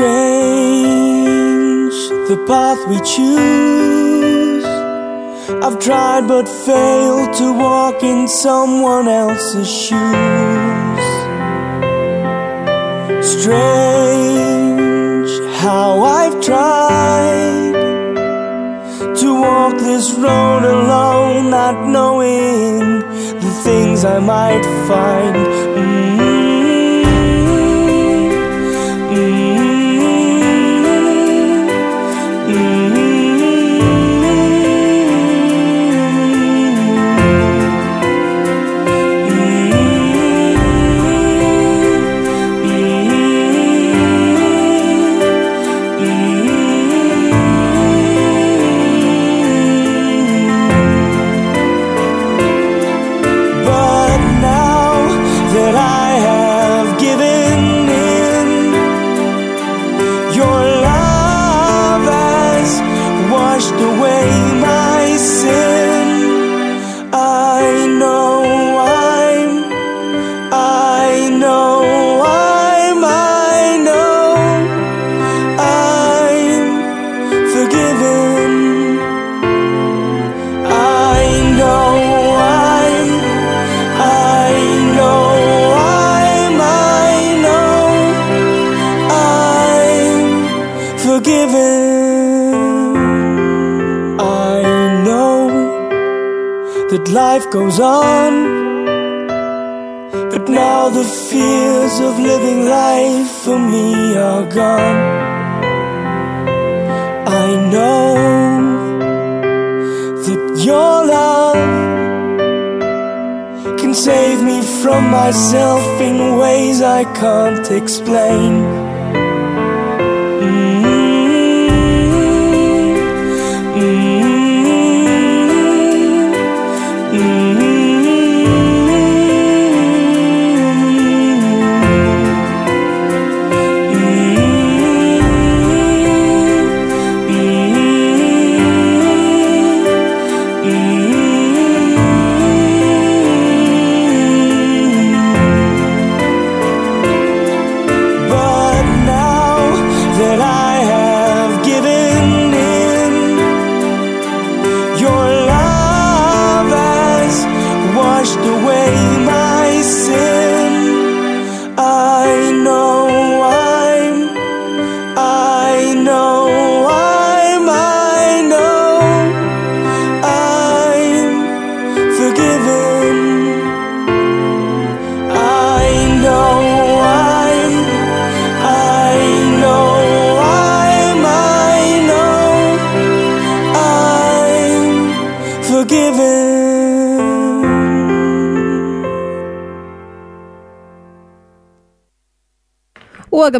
[0.00, 1.96] Strange,
[2.30, 4.64] the path we choose.
[5.62, 11.04] I've tried but failed to walk in someone else's shoes.
[13.34, 15.30] Strange,
[15.60, 17.74] how I've tried
[19.20, 23.00] to walk this road alone, not knowing
[23.44, 25.69] the things I might find.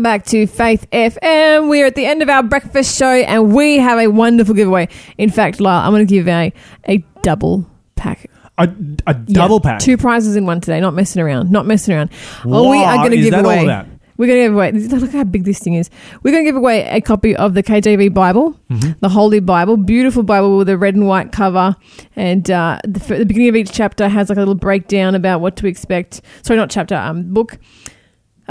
[0.00, 1.68] Welcome back to Faith FM.
[1.68, 4.88] We are at the end of our breakfast show and we have a wonderful giveaway.
[5.18, 6.54] In fact, Lyle, I'm going to give a,
[6.88, 8.30] a double pack.
[8.56, 8.62] A,
[9.06, 9.80] a double Yeah, pack.
[9.80, 10.80] Two prizes in one today.
[10.80, 11.50] Not messing around.
[11.50, 12.08] Not messing around.
[12.46, 13.64] Oh, we are What going to is give that all away.
[13.64, 13.88] about?
[14.16, 14.72] We're going to give away.
[15.00, 15.90] Look how big this thing is.
[16.22, 18.92] We're going to give away a copy of the KJV Bible, Mm-hmm.
[19.00, 21.76] the Holy Bible, beautiful Bible with a red and white cover,
[22.16, 25.56] and uh, the, the beginning of each chapter has like a little breakdown about what
[25.56, 26.22] to expect.
[26.42, 27.58] Sorry, not chapter, um, book.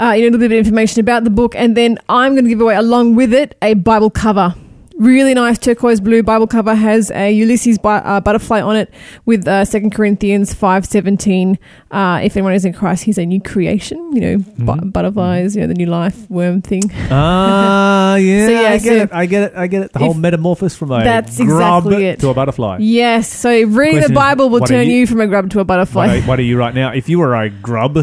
[0.00, 2.44] Uh, you know, a little bit of information about the book, and then I'm going
[2.44, 4.54] to give away along with it a Bible cover.
[4.98, 8.92] Really nice turquoise blue Bible cover has a Ulysses bi- uh, butterfly on it
[9.24, 11.56] with uh, 2 Corinthians 5.17.
[11.90, 13.96] Uh, if anyone is in Christ, he's a new creation.
[14.14, 14.90] You know, Mm-hmm.
[14.90, 16.82] butterflies, you know, the new life worm thing.
[17.10, 19.08] Ah, yeah, So, yeah, I get so it.
[19.12, 19.52] I get it.
[19.56, 19.92] I get it.
[19.94, 22.20] The whole metamorphosis from a That's grub exactly it.
[22.20, 22.76] to a butterfly.
[22.80, 23.68] Yes, so reading
[24.00, 26.06] Question the Bible will turn you- you from a grub to a butterfly.
[26.08, 26.92] What are, what are you right now?
[26.92, 27.98] If you were a grub,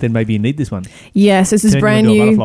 [0.00, 0.84] then maybe you need this one.
[1.12, 2.36] Yes, this is Turn brand new.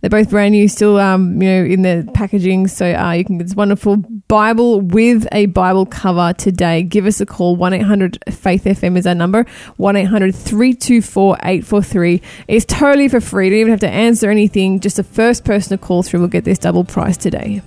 [0.00, 2.68] They're both brand new, still um, you know, in the packaging.
[2.68, 3.96] So uh, you can get this wonderful
[4.28, 6.82] Bible with a Bible cover today.
[6.82, 7.56] Give us a call.
[7.56, 9.46] One eight hundred Faith FM is our number.
[9.76, 13.46] One 324 843 It's totally for free.
[13.46, 14.80] You don't even have to answer anything.
[14.80, 17.62] Just the first person to call through will get this double price today.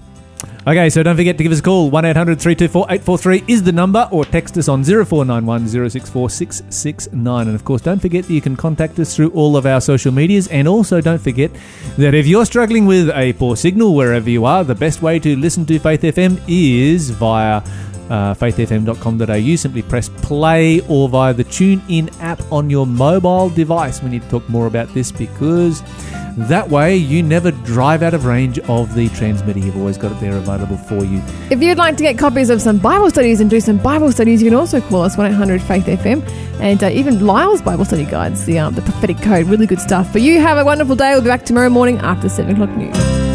[0.68, 1.90] Okay, so don't forget to give us a call.
[1.90, 7.48] 1 800 324 843 is the number, or text us on 0491 064 669.
[7.48, 10.12] And of course, don't forget that you can contact us through all of our social
[10.12, 10.50] medias.
[10.50, 11.52] And also, don't forget
[11.98, 15.38] that if you're struggling with a poor signal wherever you are, the best way to
[15.38, 17.64] listen to Faith FM is via
[18.10, 19.56] uh, faithfm.com.au.
[19.56, 24.04] Simply press play or via the Tune In app on your mobile device.
[24.04, 25.82] We need to talk more about this because
[26.38, 29.60] that way you never drive out of range of the transmitter.
[29.60, 31.22] You've always got it there available for you.
[31.50, 34.42] If you'd like to get copies of some Bible studies and do some Bible studies,
[34.42, 36.28] you can also call us 1 800 Faith FM
[36.60, 39.48] and uh, even Lyle's Bible study guides, the, um, the prophetic code.
[39.48, 40.12] Really good stuff.
[40.14, 41.12] But you have a wonderful day.
[41.12, 43.27] We'll be back tomorrow morning after 7 o'clock news.